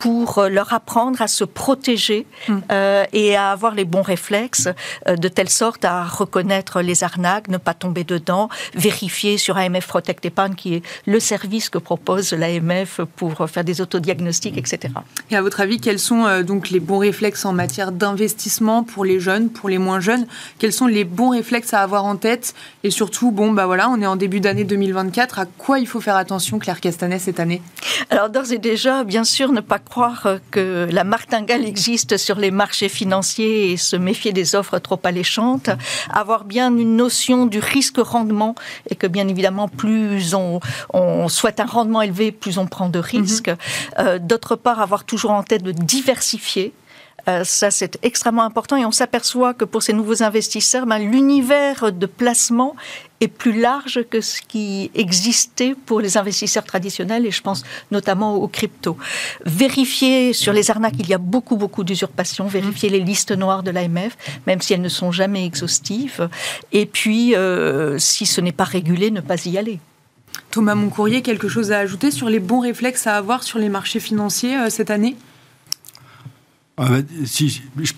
pour 0.00 0.38
euh, 0.38 0.48
leur 0.48 0.72
apprendre 0.72 1.20
à 1.22 1.28
se 1.28 1.44
protéger 1.44 2.26
mm. 2.48 2.58
euh, 2.72 3.04
et 3.12 3.36
à 3.36 3.52
avoir 3.52 3.74
les 3.74 3.84
bons 3.84 4.02
réflexes, 4.02 4.68
euh, 5.06 5.14
de 5.14 5.28
telle 5.28 5.50
sorte 5.50 5.84
à 5.84 6.04
reconnaître 6.04 6.80
les 6.80 7.04
arnaques, 7.04 7.48
ne 7.48 7.58
pas 7.58 7.74
tomber 7.74 8.02
dedans, 8.02 8.48
vérifier 8.74 9.36
sur 9.36 9.58
AMF 9.58 9.86
Protect 9.86 10.24
Épargne, 10.24 10.54
qui 10.54 10.74
est 10.74 10.82
le 11.06 11.20
service 11.20 11.68
que 11.68 11.78
propose 11.78 12.32
l'AMF 12.32 13.02
pour 13.16 13.48
faire 13.48 13.62
des 13.62 13.80
autodiagnostics, 13.82 14.56
etc. 14.56 14.94
Et 15.30 15.36
à 15.36 15.42
votre 15.42 15.60
avis, 15.60 15.78
quels 15.78 15.98
sont 15.98 16.42
donc 16.42 16.70
les 16.70 16.80
bons 16.80 16.98
réflexes 16.98 17.44
en 17.44 17.52
matière 17.52 17.92
d'investissement 17.92 18.82
pour 18.82 19.04
les 19.04 19.20
jeunes, 19.20 19.50
pour 19.50 19.68
les 19.68 19.78
moins 19.78 20.00
jeunes? 20.00 20.26
Quels 20.58 20.72
sont 20.72 20.86
les 20.86 21.04
bons 21.04 21.30
réflexes 21.30 21.74
à 21.74 21.82
avoir 21.82 22.06
en 22.06 22.16
tête? 22.16 22.54
Et 22.84 22.90
surtout, 22.90 23.30
bon, 23.32 23.52
bah 23.52 23.66
voilà, 23.66 23.90
on 23.90 24.00
est 24.00 24.06
en 24.06 24.16
début 24.16 24.40
d'année 24.40 24.64
2024. 24.64 25.40
À 25.40 25.44
quoi 25.44 25.78
il 25.78 25.86
faut 25.86 26.00
faire 26.00 26.16
attention, 26.16 26.58
Claire 26.58 26.80
Castanet, 26.80 27.18
cette 27.18 27.40
année? 27.40 27.60
Alors 28.08 28.30
d'ores 28.30 28.52
et 28.52 28.58
déjà, 28.58 29.04
bien 29.04 29.24
sûr, 29.24 29.52
ne 29.52 29.60
pas 29.60 29.78
croire 29.90 30.36
que 30.52 30.88
la 30.90 31.02
martingale 31.02 31.64
existe 31.64 32.16
sur 32.16 32.38
les 32.38 32.52
marchés 32.52 32.88
financiers 32.88 33.72
et 33.72 33.76
se 33.76 33.96
méfier 33.96 34.32
des 34.32 34.54
offres 34.54 34.78
trop 34.78 35.00
alléchantes, 35.02 35.68
avoir 36.08 36.44
bien 36.44 36.74
une 36.74 36.96
notion 36.96 37.46
du 37.46 37.58
risque-rendement 37.58 38.54
et 38.88 38.94
que 38.94 39.08
bien 39.08 39.26
évidemment 39.26 39.68
plus 39.68 40.34
on, 40.34 40.60
souhaite 41.28 41.58
un 41.58 41.66
rendement 41.66 42.02
élevé, 42.02 42.30
plus 42.30 42.56
on 42.58 42.66
prend 42.66 42.88
de 42.88 43.00
risques. 43.00 43.48
Mhm. 43.48 43.56
Euh, 43.98 44.18
d'autre 44.18 44.54
part, 44.54 44.80
avoir 44.80 45.02
toujours 45.04 45.32
en 45.32 45.42
tête 45.42 45.64
de 45.64 45.72
diversifier 45.72 46.72
euh, 47.28 47.44
ça, 47.44 47.70
c'est 47.70 47.98
extrêmement 48.02 48.44
important 48.44 48.76
et 48.76 48.84
on 48.84 48.92
s'aperçoit 48.92 49.54
que 49.54 49.64
pour 49.64 49.82
ces 49.82 49.92
nouveaux 49.92 50.22
investisseurs, 50.22 50.86
ben, 50.86 50.98
l'univers 50.98 51.92
de 51.92 52.06
placement 52.06 52.76
est 53.20 53.28
plus 53.28 53.58
large 53.60 54.00
que 54.08 54.20
ce 54.20 54.40
qui 54.40 54.90
existait 54.94 55.74
pour 55.86 56.00
les 56.00 56.16
investisseurs 56.16 56.64
traditionnels 56.64 57.26
et 57.26 57.30
je 57.30 57.42
pense 57.42 57.64
notamment 57.90 58.36
aux 58.36 58.48
cryptos. 58.48 58.96
Vérifier 59.44 60.32
sur 60.32 60.52
les 60.52 60.70
arnaques, 60.70 60.94
il 60.98 61.08
y 61.08 61.14
a 61.14 61.18
beaucoup, 61.18 61.56
beaucoup 61.56 61.84
d'usurpations. 61.84 62.46
Vérifier 62.46 62.88
les 62.88 63.00
listes 63.00 63.32
noires 63.32 63.62
de 63.62 63.70
l'AMF, 63.70 64.16
même 64.46 64.60
si 64.60 64.72
elles 64.72 64.80
ne 64.80 64.88
sont 64.88 65.12
jamais 65.12 65.44
exhaustives. 65.44 66.28
Et 66.72 66.86
puis, 66.86 67.34
euh, 67.34 67.98
si 67.98 68.24
ce 68.24 68.40
n'est 68.40 68.52
pas 68.52 68.64
régulé, 68.64 69.10
ne 69.10 69.20
pas 69.20 69.44
y 69.44 69.58
aller. 69.58 69.80
Thomas 70.50 70.74
Moncourrier, 70.74 71.22
quelque 71.22 71.48
chose 71.48 71.72
à 71.72 71.78
ajouter 71.78 72.10
sur 72.10 72.28
les 72.28 72.40
bons 72.40 72.60
réflexes 72.60 73.06
à 73.06 73.16
avoir 73.16 73.42
sur 73.42 73.58
les 73.58 73.68
marchés 73.68 74.00
financiers 74.00 74.56
euh, 74.56 74.70
cette 74.70 74.90
année? 74.90 75.16
Bah, 76.88 76.98
si, 77.24 77.62
je 77.82 77.92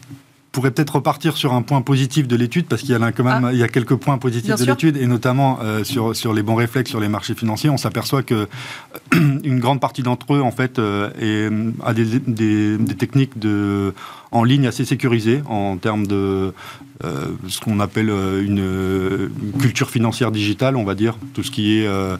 pourrais 0.53 0.71
peut-être 0.71 0.97
repartir 0.97 1.37
sur 1.37 1.55
un 1.55 1.63
point 1.63 1.81
positif 1.81 2.29
de 2.29 2.37
l'étude, 2.37 2.67
parce 2.67 2.83
qu'il 2.83 2.91
y 2.91 2.95
a 2.95 3.13
quand 3.13 3.25
même 3.25 3.45
ah. 3.47 3.53
il 3.53 3.59
y 3.59 3.63
a 3.63 3.69
quelques 3.69 3.97
points 3.97 4.19
positifs 4.19 4.55
de 4.57 4.65
l'étude, 4.65 4.97
et 4.99 5.07
notamment 5.07 5.59
euh, 5.63 5.83
sur, 5.83 6.15
sur 6.15 6.35
les 6.35 6.43
bons 6.43 6.55
réflexes 6.55 6.91
sur 6.91 7.01
les 7.01 7.09
marchés 7.09 7.35
financiers. 7.35 7.71
On 7.71 7.79
s'aperçoit 7.79 8.23
que 8.23 8.49
une 9.13 9.59
grande 9.59 9.81
partie 9.81 10.03
d'entre 10.03 10.35
eux, 10.35 10.43
en 10.43 10.53
fait, 10.53 10.79
euh, 10.79 11.73
a 11.85 11.95
des, 11.95 12.21
des, 12.21 12.77
des, 12.77 12.95
techniques 12.95 13.39
de 13.39 13.95
en 14.33 14.45
ligne 14.45 14.67
assez 14.67 14.85
sécurisé 14.85 15.43
en 15.47 15.77
termes 15.77 16.07
de 16.07 16.53
euh, 17.05 17.27
ce 17.49 17.61
qu'on 17.61 17.81
appelle 17.81 18.11
euh, 18.11 18.45
une, 18.45 19.31
culture 19.61 19.91
financière 19.91 20.31
digitale, 20.31 20.77
on 20.77 20.85
va 20.85 20.95
dire, 20.95 21.17
tout 21.35 21.43
ce 21.43 21.51
qui 21.51 21.79
est 21.79 21.87
euh, 21.87 22.17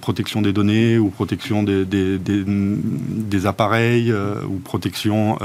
protection 0.00 0.40
des 0.40 0.52
données 0.52 0.98
ou 0.98 1.08
protection 1.10 1.62
des, 1.62 3.46
appareils 3.46 4.12
ou 4.48 4.58
protection 4.58 5.38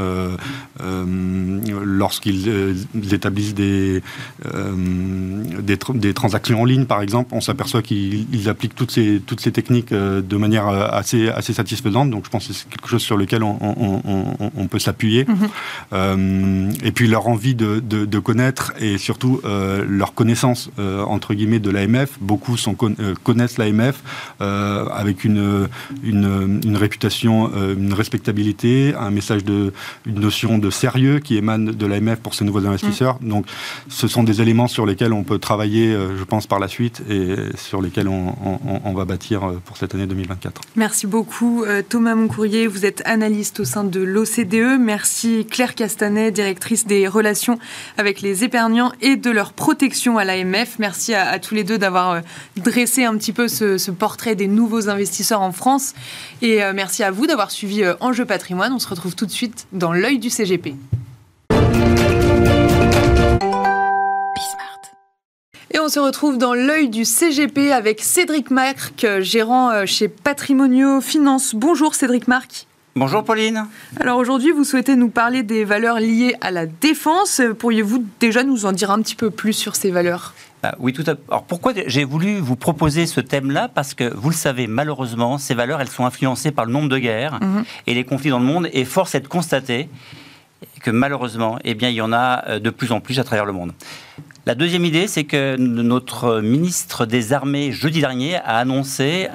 lorsqu'ils 1.84 2.76
établissent 3.12 3.56
des, 3.56 4.02
transactions 6.14 6.62
en 6.62 6.66
ligne, 6.66 6.86
par 6.86 7.02
exemple. 7.02 7.34
On 7.34 7.42
s'aperçoit 7.42 7.82
qu'ils 7.82 8.50
appliquent 8.50 8.76
toutes 8.76 8.92
ces, 8.92 9.22
toutes 9.26 9.42
ces 9.42 9.52
techniques 9.52 9.94
de 9.94 10.38
manière 10.38 10.68
assez, 10.68 11.30
assez 11.30 11.54
satisfaisante. 11.54 12.10
Donc 12.10 12.26
je 12.26 12.30
pense 12.30 12.48
que 12.48 12.54
c'est 12.54 12.70
quelque 12.70 12.88
chose 12.88 13.02
sur 13.02 13.18
lequel 13.18 13.44
on, 13.44 14.68
peut 14.70 14.80
s'appuyer. 14.80 15.24
Mm-hmm. 15.24 15.89
Euh, 15.94 16.72
et 16.84 16.92
puis 16.92 17.08
leur 17.08 17.28
envie 17.28 17.56
de, 17.56 17.80
de, 17.80 18.20
connaître 18.20 18.74
et 18.80 18.98
surtout 18.98 19.42
euh, 19.44 19.86
leur 19.88 20.14
connaissance 20.14 20.70
euh, 20.78 21.04
entre 21.04 21.34
guillemets 21.34 21.60
de 21.60 21.70
l'AMF. 21.70 22.18
Beaucoup 22.22 22.58
sont, 22.58 22.76
connaissent 23.24 23.58
l'AMF 23.58 24.04
avec 24.40 25.24
une, 25.24 25.68
une, 26.04 26.60
une 26.64 26.78
réputation, 26.78 27.52
une 27.78 27.94
respectabilité, 27.94 28.94
un 29.00 29.12
message 29.12 29.44
de 29.44 29.74
une 30.06 30.20
notion 30.20 30.58
de 30.58 30.70
sérieux 30.70 31.20
qui 31.20 31.38
émane 31.38 31.72
de 31.72 31.86
l'AMF 31.86 32.20
pour 32.20 32.34
ces 32.34 32.46
nouveaux 32.46 32.66
investisseurs. 32.66 33.18
Mm. 33.22 33.30
Donc, 33.30 33.46
ce 33.88 34.08
sont 34.08 34.24
des 34.24 34.42
éléments 34.42 34.68
sur 34.68 34.86
lesquels 34.86 35.14
on 35.14 35.24
peut 35.24 35.40
travailler, 35.40 35.92
je 36.18 36.24
pense, 36.24 36.48
par 36.48 36.60
la 36.60 36.68
suite 36.68 37.02
et 37.10 37.36
sur 37.56 37.82
lesquels 37.82 38.08
on, 38.08 38.36
on, 38.46 38.82
on 38.84 38.94
va 38.94 39.06
bâtir 39.06 39.42
pour 39.66 39.78
cette 39.78 39.96
année 39.96 40.08
2024. 40.08 40.62
Merci 40.76 41.08
beaucoup, 41.08 41.66
Thomas 41.90 42.16
Moncourrier. 42.16 42.68
Vous 42.68 42.86
êtes 42.86 43.02
analyste 43.06 43.62
au 43.62 43.66
sein 43.66 43.84
de 43.84 44.02
l'OCDE. 44.02 44.80
Merci, 44.80 45.48
Claire 45.50 45.76
Castanet 45.80 46.32
directrice 46.32 46.86
des 46.86 47.08
relations 47.08 47.58
avec 47.98 48.20
les 48.20 48.44
épargnants 48.44 48.92
et 49.00 49.16
de 49.16 49.32
leur 49.32 49.54
protection 49.54 50.18
à 50.18 50.26
l'AMF. 50.26 50.78
Merci 50.78 51.16
à, 51.16 51.40
tous 51.40 51.56
les 51.56 51.64
deux 51.64 51.78
d'avoir 51.78 52.12
euh, 52.12 52.20
dressé 52.58 53.06
un 53.06 53.16
petit 53.16 53.32
peu 53.32 53.48
ce, 53.48 53.90
portrait 53.92 54.36
des 54.36 54.50
nouveaux 54.50 54.90
investisseurs 54.90 55.40
en 55.40 55.54
France. 55.54 55.94
Et 56.42 56.62
euh, 56.62 56.74
merci 56.76 57.02
à 57.02 57.12
vous 57.12 57.28
d'avoir 57.28 57.50
suivi 57.50 57.82
euh, 57.82 57.94
Enjeu 58.02 58.26
Patrimoine. 58.26 58.74
On 58.74 58.80
se 58.80 58.90
retrouve 58.90 59.16
tout 59.16 59.26
de 59.26 59.32
suite 59.32 59.68
dans 59.72 59.94
l'œil 59.94 60.20
du 60.20 60.30
CGP. 60.30 60.76
Et 65.72 65.80
on 65.80 65.88
se 65.88 66.00
retrouve 66.02 66.38
dans 66.38 66.56
l'œil 66.56 66.90
du 66.90 67.06
CGP 67.06 67.72
avec 67.72 68.02
Cédric 68.02 68.52
Marc, 68.52 69.08
gérant 69.22 69.86
chez 69.86 70.10
Patrimonio 70.10 71.00
Finance. 71.00 71.56
Bonjour 71.56 71.96
Cédric 71.96 72.28
Marc. 72.28 72.68
Bonjour 72.96 73.24
Pauline. 73.24 73.68
Alors 74.00 74.18
aujourd'hui, 74.18 74.52
vous 74.52 74.64
souhaitez 74.64 74.96
nous 74.96 75.10
parler 75.10 75.44
des 75.44 75.64
valeurs 75.64 76.00
liées 76.00 76.36
à 76.42 76.50
la 76.50 76.66
défense. 76.66 77.42
Pourriez-vous 77.60 78.04
déjà 78.20 78.44
nous 78.44 78.66
en 78.66 78.72
dire 78.72 78.90
un 78.90 79.02
petit 79.02 79.16
peu 79.16 79.30
plus 79.30 79.54
sur 79.54 79.76
ces 79.76 79.92
valeurs? 79.92 80.34
Bah 80.64 80.76
oui, 80.80 80.92
tout 80.92 81.04
à 81.04 81.16
fait. 81.16 81.22
Alors 81.30 81.44
pourquoi 81.44 81.72
j'ai 81.86 82.04
voulu 82.04 82.40
vous 82.40 82.56
proposer 82.56 83.06
ce 83.06 83.22
thème-là? 83.22 83.70
Parce 83.74 83.94
que 83.94 84.12
vous 84.14 84.30
le 84.32 84.36
savez, 84.36 84.68
malheureusement, 84.68 85.38
ces 85.38 85.54
valeurs, 85.54 85.80
elles 85.80 85.88
sont 85.88 86.06
influencées 86.06 86.52
par 86.52 86.66
le 86.66 86.74
nombre 86.74 86.90
de 86.90 86.98
guerres 86.98 87.40
mhm. 87.42 87.64
et 87.88 87.94
les 87.94 88.04
conflits 88.04 88.32
dans 88.32 88.40
le 88.40 88.46
monde. 88.46 88.68
Et 88.74 88.84
force 88.86 89.14
est 89.16 89.22
de 89.22 89.28
constater 89.28 89.88
que 90.82 90.92
malheureusement, 90.92 91.60
eh 91.64 91.76
bien, 91.76 91.90
il 91.90 91.96
y 91.96 92.02
en 92.02 92.12
a 92.12 92.44
euh, 92.48 92.60
de 92.60 92.70
plus 92.70 92.92
en 92.92 93.00
plus 93.02 93.20
à 93.20 93.24
travers 93.24 93.46
le 93.46 93.54
monde. 93.54 93.72
La 94.46 94.56
deuxième 94.56 94.84
idée, 94.84 95.08
c'est 95.08 95.26
que 95.26 95.56
notre 95.58 96.42
ministre 96.42 97.06
des 97.06 97.34
Armées, 97.34 97.72
jeudi 97.72 98.02
dernier, 98.02 98.38
a 98.38 98.58
annoncé 98.58 99.28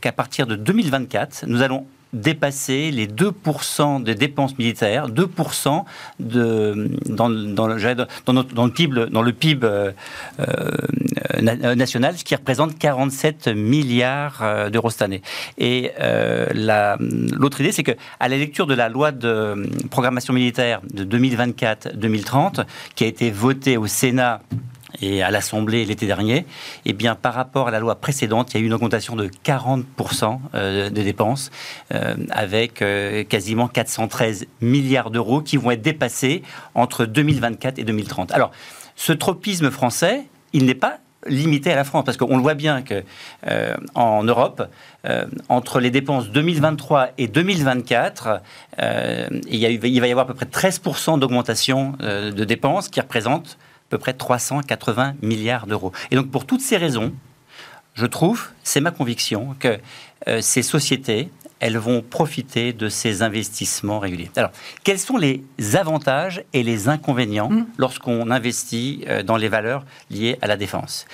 qu'à 0.00 0.12
partir 0.12 0.46
de 0.46 0.56
2024, 0.56 1.44
nous 1.46 1.62
allons 1.62 1.86
dépasser 2.12 2.90
les 2.90 3.06
2% 3.06 4.02
des 4.02 4.14
dépenses 4.14 4.58
militaires, 4.58 5.08
2% 5.08 5.84
de, 6.18 6.90
dans, 7.06 7.30
dans, 7.30 7.66
le, 7.66 7.94
dans, 8.26 8.32
notre, 8.32 8.54
dans, 8.54 8.66
le 8.66 8.72
PIB, 8.72 9.06
dans 9.10 9.22
le 9.22 9.32
PIB 9.32 9.66
euh, 9.66 9.92
euh, 10.40 11.74
national, 11.74 12.18
ce 12.18 12.24
qui 12.24 12.34
représente 12.34 12.78
47 12.78 13.48
milliards 13.48 14.40
euh, 14.42 14.70
d'euros 14.70 14.90
cette 14.90 15.02
année. 15.02 15.22
Et 15.58 15.92
l'autre 16.54 17.60
idée, 17.60 17.72
c'est 17.72 17.82
que 17.82 17.92
à 18.18 18.28
la 18.28 18.36
lecture 18.36 18.66
de 18.66 18.74
la 18.74 18.88
loi 18.88 19.12
de 19.12 19.68
programmation 19.90 20.34
militaire 20.34 20.80
de 20.92 21.04
2024-2030, 21.04 22.64
qui 22.94 23.04
a 23.04 23.06
été 23.06 23.30
votée 23.30 23.76
au 23.76 23.86
Sénat 23.86 24.40
et 25.00 25.22
à 25.22 25.30
l'Assemblée 25.30 25.84
l'été 25.84 26.06
dernier, 26.06 26.46
eh 26.84 26.92
bien, 26.92 27.14
par 27.14 27.34
rapport 27.34 27.68
à 27.68 27.70
la 27.70 27.80
loi 27.80 27.96
précédente, 27.96 28.52
il 28.52 28.58
y 28.58 28.60
a 28.60 28.62
eu 28.62 28.66
une 28.66 28.72
augmentation 28.72 29.16
de 29.16 29.28
40% 29.28 30.38
euh, 30.54 30.90
des 30.90 31.04
dépenses, 31.04 31.50
euh, 31.94 32.14
avec 32.30 32.82
euh, 32.82 33.24
quasiment 33.24 33.68
413 33.68 34.46
milliards 34.60 35.10
d'euros 35.10 35.40
qui 35.40 35.56
vont 35.56 35.70
être 35.70 35.82
dépassés 35.82 36.42
entre 36.74 37.06
2024 37.06 37.78
et 37.78 37.84
2030. 37.84 38.32
Alors, 38.32 38.50
ce 38.96 39.12
tropisme 39.12 39.70
français, 39.70 40.24
il 40.52 40.66
n'est 40.66 40.74
pas 40.74 40.98
limité 41.26 41.70
à 41.70 41.76
la 41.76 41.84
France, 41.84 42.04
parce 42.04 42.16
qu'on 42.16 42.36
le 42.36 42.42
voit 42.42 42.54
bien 42.54 42.80
que 42.80 43.04
en 43.94 44.24
Europe, 44.24 44.66
entre 45.50 45.78
les 45.78 45.90
dépenses 45.90 46.30
2023 46.30 47.10
et 47.18 47.28
2024, 47.28 48.40
il, 48.78 49.62
il 49.62 50.00
va 50.00 50.06
y 50.06 50.10
avoir 50.10 50.24
à 50.24 50.26
peu 50.26 50.32
près 50.32 50.46
13% 50.46 51.18
d'augmentation 51.18 51.92
de 52.00 52.44
dépenses 52.44 52.88
qui 52.88 53.02
représentent 53.02 53.58
peu 53.90 53.98
près 53.98 54.14
380 54.14 55.16
milliards 55.20 55.66
d'euros. 55.66 55.92
Et 56.10 56.16
donc 56.16 56.30
pour 56.30 56.46
toutes 56.46 56.62
ces 56.62 56.78
raisons, 56.78 57.12
je 57.94 58.06
trouve, 58.06 58.48
c'est 58.62 58.80
ma 58.80 58.92
conviction, 58.92 59.54
que 59.58 59.78
euh, 60.28 60.40
ces 60.40 60.62
sociétés, 60.62 61.28
elles 61.58 61.76
vont 61.76 62.00
profiter 62.00 62.72
de 62.72 62.88
ces 62.88 63.20
investissements 63.20 63.98
réguliers. 63.98 64.30
Alors, 64.36 64.52
quels 64.84 64.98
sont 64.98 65.18
les 65.18 65.44
avantages 65.74 66.42
et 66.54 66.62
les 66.62 66.88
inconvénients 66.88 67.50
mmh. 67.50 67.66
lorsqu'on 67.76 68.30
investit 68.30 69.04
euh, 69.08 69.22
dans 69.22 69.36
les 69.36 69.48
valeurs 69.48 69.84
liées 70.10 70.38
à 70.40 70.46
la 70.46 70.56
défense? 70.56 71.04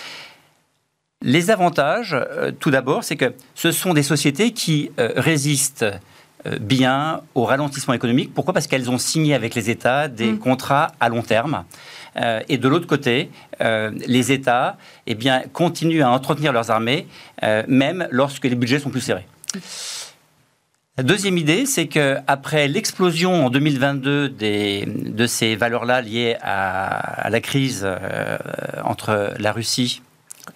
Les 1.22 1.50
avantages, 1.50 2.14
tout 2.60 2.70
d'abord, 2.70 3.02
c'est 3.02 3.16
que 3.16 3.32
ce 3.54 3.72
sont 3.72 3.94
des 3.94 4.02
sociétés 4.02 4.52
qui 4.52 4.90
résistent 4.98 5.86
bien 6.60 7.20
au 7.34 7.44
ralentissement 7.44 7.94
économique. 7.94 8.32
Pourquoi? 8.34 8.54
Parce 8.54 8.66
qu'elles 8.66 8.90
ont 8.90 8.98
signé 8.98 9.34
avec 9.34 9.54
les 9.54 9.70
États 9.70 10.08
des 10.08 10.32
mm. 10.32 10.38
contrats 10.38 10.92
à 11.00 11.08
long 11.08 11.22
terme. 11.22 11.64
Euh, 12.18 12.40
et 12.48 12.58
de 12.58 12.68
l'autre 12.68 12.86
côté, 12.86 13.30
euh, 13.60 13.90
les 14.06 14.32
États 14.32 14.76
eh 15.06 15.14
bien, 15.14 15.42
continuent 15.52 16.02
à 16.02 16.10
entretenir 16.10 16.52
leurs 16.52 16.70
armées, 16.70 17.06
euh, 17.42 17.62
même 17.68 18.08
lorsque 18.10 18.44
les 18.44 18.54
budgets 18.54 18.78
sont 18.78 18.90
plus 18.90 19.00
serrés. 19.00 19.26
La 20.96 21.04
deuxième 21.04 21.36
idée, 21.36 21.66
c'est 21.66 21.88
qu'après 21.88 22.68
l'explosion 22.68 23.46
en 23.46 23.50
2022 23.50 24.30
des, 24.30 24.86
de 24.86 25.26
ces 25.26 25.54
valeurs-là 25.54 26.00
liées 26.00 26.36
à, 26.40 27.28
la 27.28 27.40
crise 27.40 27.86
entre 28.82 29.34
la 29.38 29.52
Russie 29.52 30.00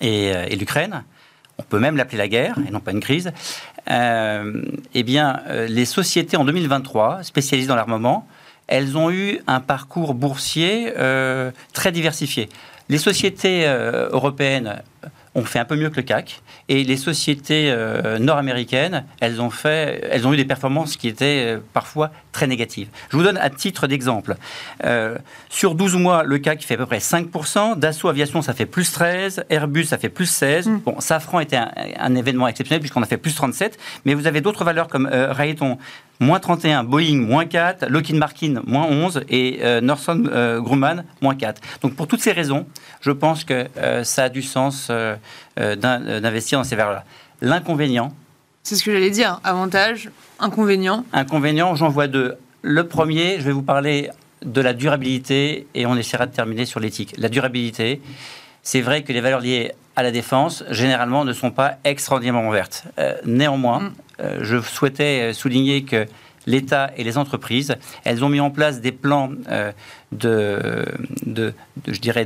et, 0.00 0.28
et 0.28 0.56
l'Ukraine, 0.56 1.04
on 1.60 1.62
peut 1.62 1.78
même 1.78 1.96
l'appeler 1.96 2.18
la 2.18 2.28
guerre 2.28 2.56
et 2.66 2.70
non 2.70 2.80
pas 2.80 2.92
une 2.92 3.00
crise, 3.00 3.32
eh 3.88 5.02
bien, 5.04 5.42
les 5.68 5.84
sociétés 5.84 6.36
en 6.36 6.44
2023 6.44 7.22
spécialisées 7.22 7.68
dans 7.68 7.76
l'armement 7.76 8.26
elles 8.70 8.96
ont 8.96 9.10
eu 9.10 9.40
un 9.48 9.60
parcours 9.60 10.14
boursier 10.14 10.94
euh, 10.96 11.50
très 11.74 11.92
diversifié. 11.92 12.48
Les 12.88 12.98
sociétés 12.98 13.66
euh, 13.66 14.08
européennes 14.10 14.82
ont 15.34 15.44
fait 15.44 15.58
un 15.58 15.64
peu 15.64 15.76
mieux 15.76 15.90
que 15.90 15.96
le 15.96 16.02
CAC. 16.02 16.42
Et 16.68 16.84
les 16.84 16.96
sociétés 16.96 17.70
euh, 17.70 18.18
nord-américaines, 18.18 19.04
elles 19.20 19.40
ont 19.40 19.50
fait, 19.50 20.06
elles 20.10 20.26
ont 20.26 20.32
eu 20.32 20.36
des 20.36 20.44
performances 20.44 20.96
qui 20.96 21.08
étaient 21.08 21.56
parfois 21.72 22.10
très 22.32 22.46
négatives. 22.46 22.88
Je 23.10 23.16
vous 23.16 23.22
donne 23.22 23.38
un 23.38 23.50
titre 23.50 23.86
d'exemple. 23.86 24.36
sur 25.48 25.74
12 25.74 25.96
mois, 25.96 26.22
le 26.22 26.38
CAC 26.38 26.62
fait 26.62 26.74
à 26.74 26.76
peu 26.78 26.86
près 26.86 26.98
5%, 26.98 27.78
Dassault 27.78 28.08
Aviation, 28.08 28.42
ça 28.42 28.54
fait 28.54 28.66
plus 28.66 28.90
13, 28.92 29.44
Airbus, 29.50 29.84
ça 29.84 29.98
fait 29.98 30.08
plus 30.08 30.26
16. 30.26 30.68
Mm. 30.68 30.78
Bon, 30.80 31.00
Safran 31.00 31.40
était 31.40 31.56
un, 31.56 31.70
un 31.98 32.14
événement 32.14 32.48
exceptionnel 32.48 32.80
puisqu'on 32.80 33.02
a 33.02 33.06
fait 33.06 33.16
plus 33.16 33.34
37, 33.34 33.78
mais 34.04 34.14
vous 34.14 34.26
avez 34.26 34.40
d'autres 34.40 34.64
valeurs 34.64 34.88
comme 34.88 35.08
Raytheon, 35.10 35.78
moins 36.20 36.38
31, 36.38 36.84
Boeing, 36.84 37.16
moins 37.16 37.46
4, 37.46 37.88
Lockheed 37.88 38.16
Martin, 38.16 38.62
moins 38.66 38.84
11 38.86 39.22
et 39.28 39.60
euh, 39.62 39.80
Northrop 39.80 40.18
euh, 40.26 40.60
Grumman, 40.60 41.04
moins 41.22 41.34
4. 41.34 41.60
Donc 41.82 41.94
pour 41.94 42.06
toutes 42.06 42.20
ces 42.20 42.32
raisons, 42.32 42.66
je 43.00 43.10
pense 43.10 43.44
que 43.44 43.66
euh, 43.78 44.04
ça 44.04 44.24
a 44.24 44.28
du 44.28 44.42
sens 44.42 44.88
euh, 44.90 45.16
d'investir 45.56 46.58
dans 46.58 46.64
ces 46.64 46.76
valeurs-là. 46.76 47.04
L'inconvénient. 47.40 48.12
C'est 48.62 48.76
ce 48.76 48.84
que 48.84 48.92
j'allais 48.92 49.10
dire. 49.10 49.40
Avantage, 49.42 50.10
inconvénient. 50.38 51.04
Inconvénient, 51.14 51.74
j'en 51.74 51.88
vois 51.88 52.06
deux. 52.06 52.36
Le 52.62 52.86
premier, 52.86 53.38
je 53.38 53.44
vais 53.44 53.52
vous 53.52 53.62
parler 53.62 54.10
de 54.44 54.60
la 54.60 54.74
durabilité 54.74 55.66
et 55.74 55.86
on 55.86 55.96
essaiera 55.96 56.26
de 56.26 56.34
terminer 56.34 56.66
sur 56.66 56.78
l'éthique. 56.80 57.14
La 57.16 57.30
durabilité, 57.30 58.02
c'est 58.62 58.82
vrai 58.82 59.02
que 59.02 59.12
les 59.14 59.22
valeurs 59.22 59.40
liées 59.40 59.72
à 59.96 60.02
la 60.02 60.10
défense, 60.10 60.64
généralement, 60.70 61.24
ne 61.24 61.32
sont 61.32 61.50
pas 61.50 61.78
extraordinairement 61.84 62.50
vertes. 62.50 62.84
néanmoins, 63.24 63.80
mm. 63.80 63.92
Euh, 64.20 64.38
je 64.42 64.60
souhaitais 64.60 65.32
souligner 65.32 65.84
que 65.84 66.06
l'État 66.46 66.90
et 66.96 67.04
les 67.04 67.18
entreprises, 67.18 67.76
elles 68.04 68.24
ont 68.24 68.28
mis 68.28 68.40
en 68.40 68.50
place 68.50 68.80
des 68.80 68.92
plans 68.92 69.30
euh, 69.50 69.72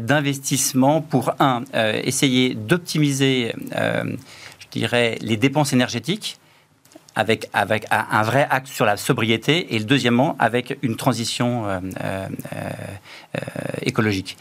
d'investissement 0.01 1.01
pour, 1.01 1.35
un, 1.41 1.65
euh, 1.75 2.01
essayer 2.05 2.55
d'optimiser, 2.55 3.55
les 4.75 5.37
dépenses 5.37 5.73
énergétiques, 5.73 6.39
avec, 7.17 7.49
avec 7.53 7.87
un 7.91 8.23
vrai 8.23 8.47
acte 8.51 8.67
sur 8.67 8.85
la 8.85 8.97
sobriété, 8.97 9.75
et 9.75 9.81
deuxièmement, 9.81 10.37
avec 10.41 10.79
une 10.83 10.97
transition 10.97 11.65
écologique. 13.83 14.37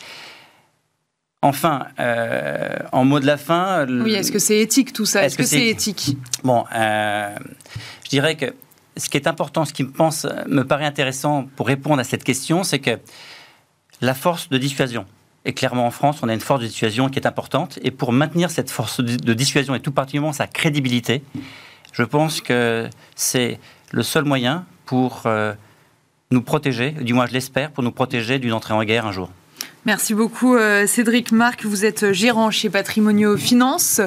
Enfin, 1.43 1.88
euh, 1.99 2.69
en 2.93 3.03
mot 3.03 3.19
de 3.19 3.25
la 3.25 3.38
fin. 3.38 3.86
Oui, 3.88 4.13
est-ce 4.13 4.32
que 4.32 4.39
c'est 4.39 4.60
éthique 4.60 4.93
tout 4.93 5.06
ça? 5.06 5.25
Est-ce 5.25 5.38
que 5.38 5.43
c'est 5.43 5.67
éthique? 5.67 6.17
Bon, 6.43 6.63
euh, 6.73 7.36
je 8.06 8.10
dirais 8.10 8.36
que 8.36 8.53
ce 8.95 9.10
qui 9.10 9.17
est 9.17 9.27
important, 9.27 9.65
ce 9.65 9.73
qui 9.73 9.84
me, 9.84 9.91
pense, 9.91 10.25
me 10.47 10.63
paraît 10.63 10.86
intéressant 10.86 11.45
pour 11.58 11.67
répondre 11.67 11.99
à 11.99 12.06
cette 12.06 12.23
question, 12.23 12.63
c'est 12.63 12.79
que 12.79 12.97
la 13.99 14.13
force 14.13 14.47
de 14.49 14.58
dissuasion. 14.58 15.06
Et 15.43 15.51
clairement, 15.53 15.86
en 15.86 15.91
France, 15.91 16.19
on 16.23 16.29
a 16.29 16.34
une 16.34 16.39
force 16.39 16.62
de 16.62 16.67
dissuasion 16.67 17.10
qui 17.10 17.19
est 17.19 17.27
importante. 17.27 17.77
Et 17.84 17.91
pour 17.91 18.13
maintenir 18.13 18.49
cette 18.49 18.71
force 18.71 19.01
de 19.01 19.34
dissuasion 19.34 19.75
et 19.75 19.82
tout 19.82 19.91
particulièrement 19.91 20.32
sa 20.32 20.47
crédibilité, 20.47 21.23
je 21.91 22.03
pense 22.03 22.39
que 22.39 22.89
c'est 23.15 23.60
le 23.91 24.03
seul 24.03 24.23
moyen 24.23 24.65
pour 24.86 25.23
euh, 25.25 25.53
nous 26.32 26.41
protéger, 26.41 26.91
du 26.91 27.13
moins 27.13 27.25
je 27.25 27.34
l'espère, 27.34 27.71
pour 27.71 27.84
nous 27.84 27.91
protéger 27.91 28.39
d'une 28.39 28.53
entrée 28.53 28.73
en 28.73 28.84
guerre 28.84 29.06
un 29.06 29.12
jour. 29.12 29.29
Merci 29.86 30.13
beaucoup 30.13 30.56
euh, 30.56 30.88
Cédric 30.88 31.34
Marc, 31.34 31.65
vous 31.65 31.84
êtes 31.84 32.13
gérant 32.13 32.52
chez 32.52 32.69
Patrimonio 32.69 33.36
Finance. 33.36 34.00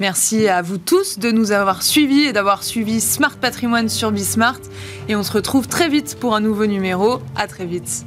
Merci 0.00 0.48
à 0.48 0.62
vous 0.62 0.78
tous 0.78 1.18
de 1.18 1.30
nous 1.30 1.52
avoir 1.52 1.82
suivis 1.82 2.24
et 2.24 2.32
d'avoir 2.32 2.62
suivi 2.62 3.00
Smart 3.02 3.36
Patrimoine 3.36 3.90
sur 3.90 4.10
Bismart. 4.10 4.60
Et 5.08 5.16
on 5.16 5.22
se 5.22 5.32
retrouve 5.32 5.68
très 5.68 5.90
vite 5.90 6.16
pour 6.18 6.34
un 6.34 6.40
nouveau 6.40 6.64
numéro. 6.64 7.20
À 7.36 7.46
très 7.46 7.66
vite. 7.66 8.06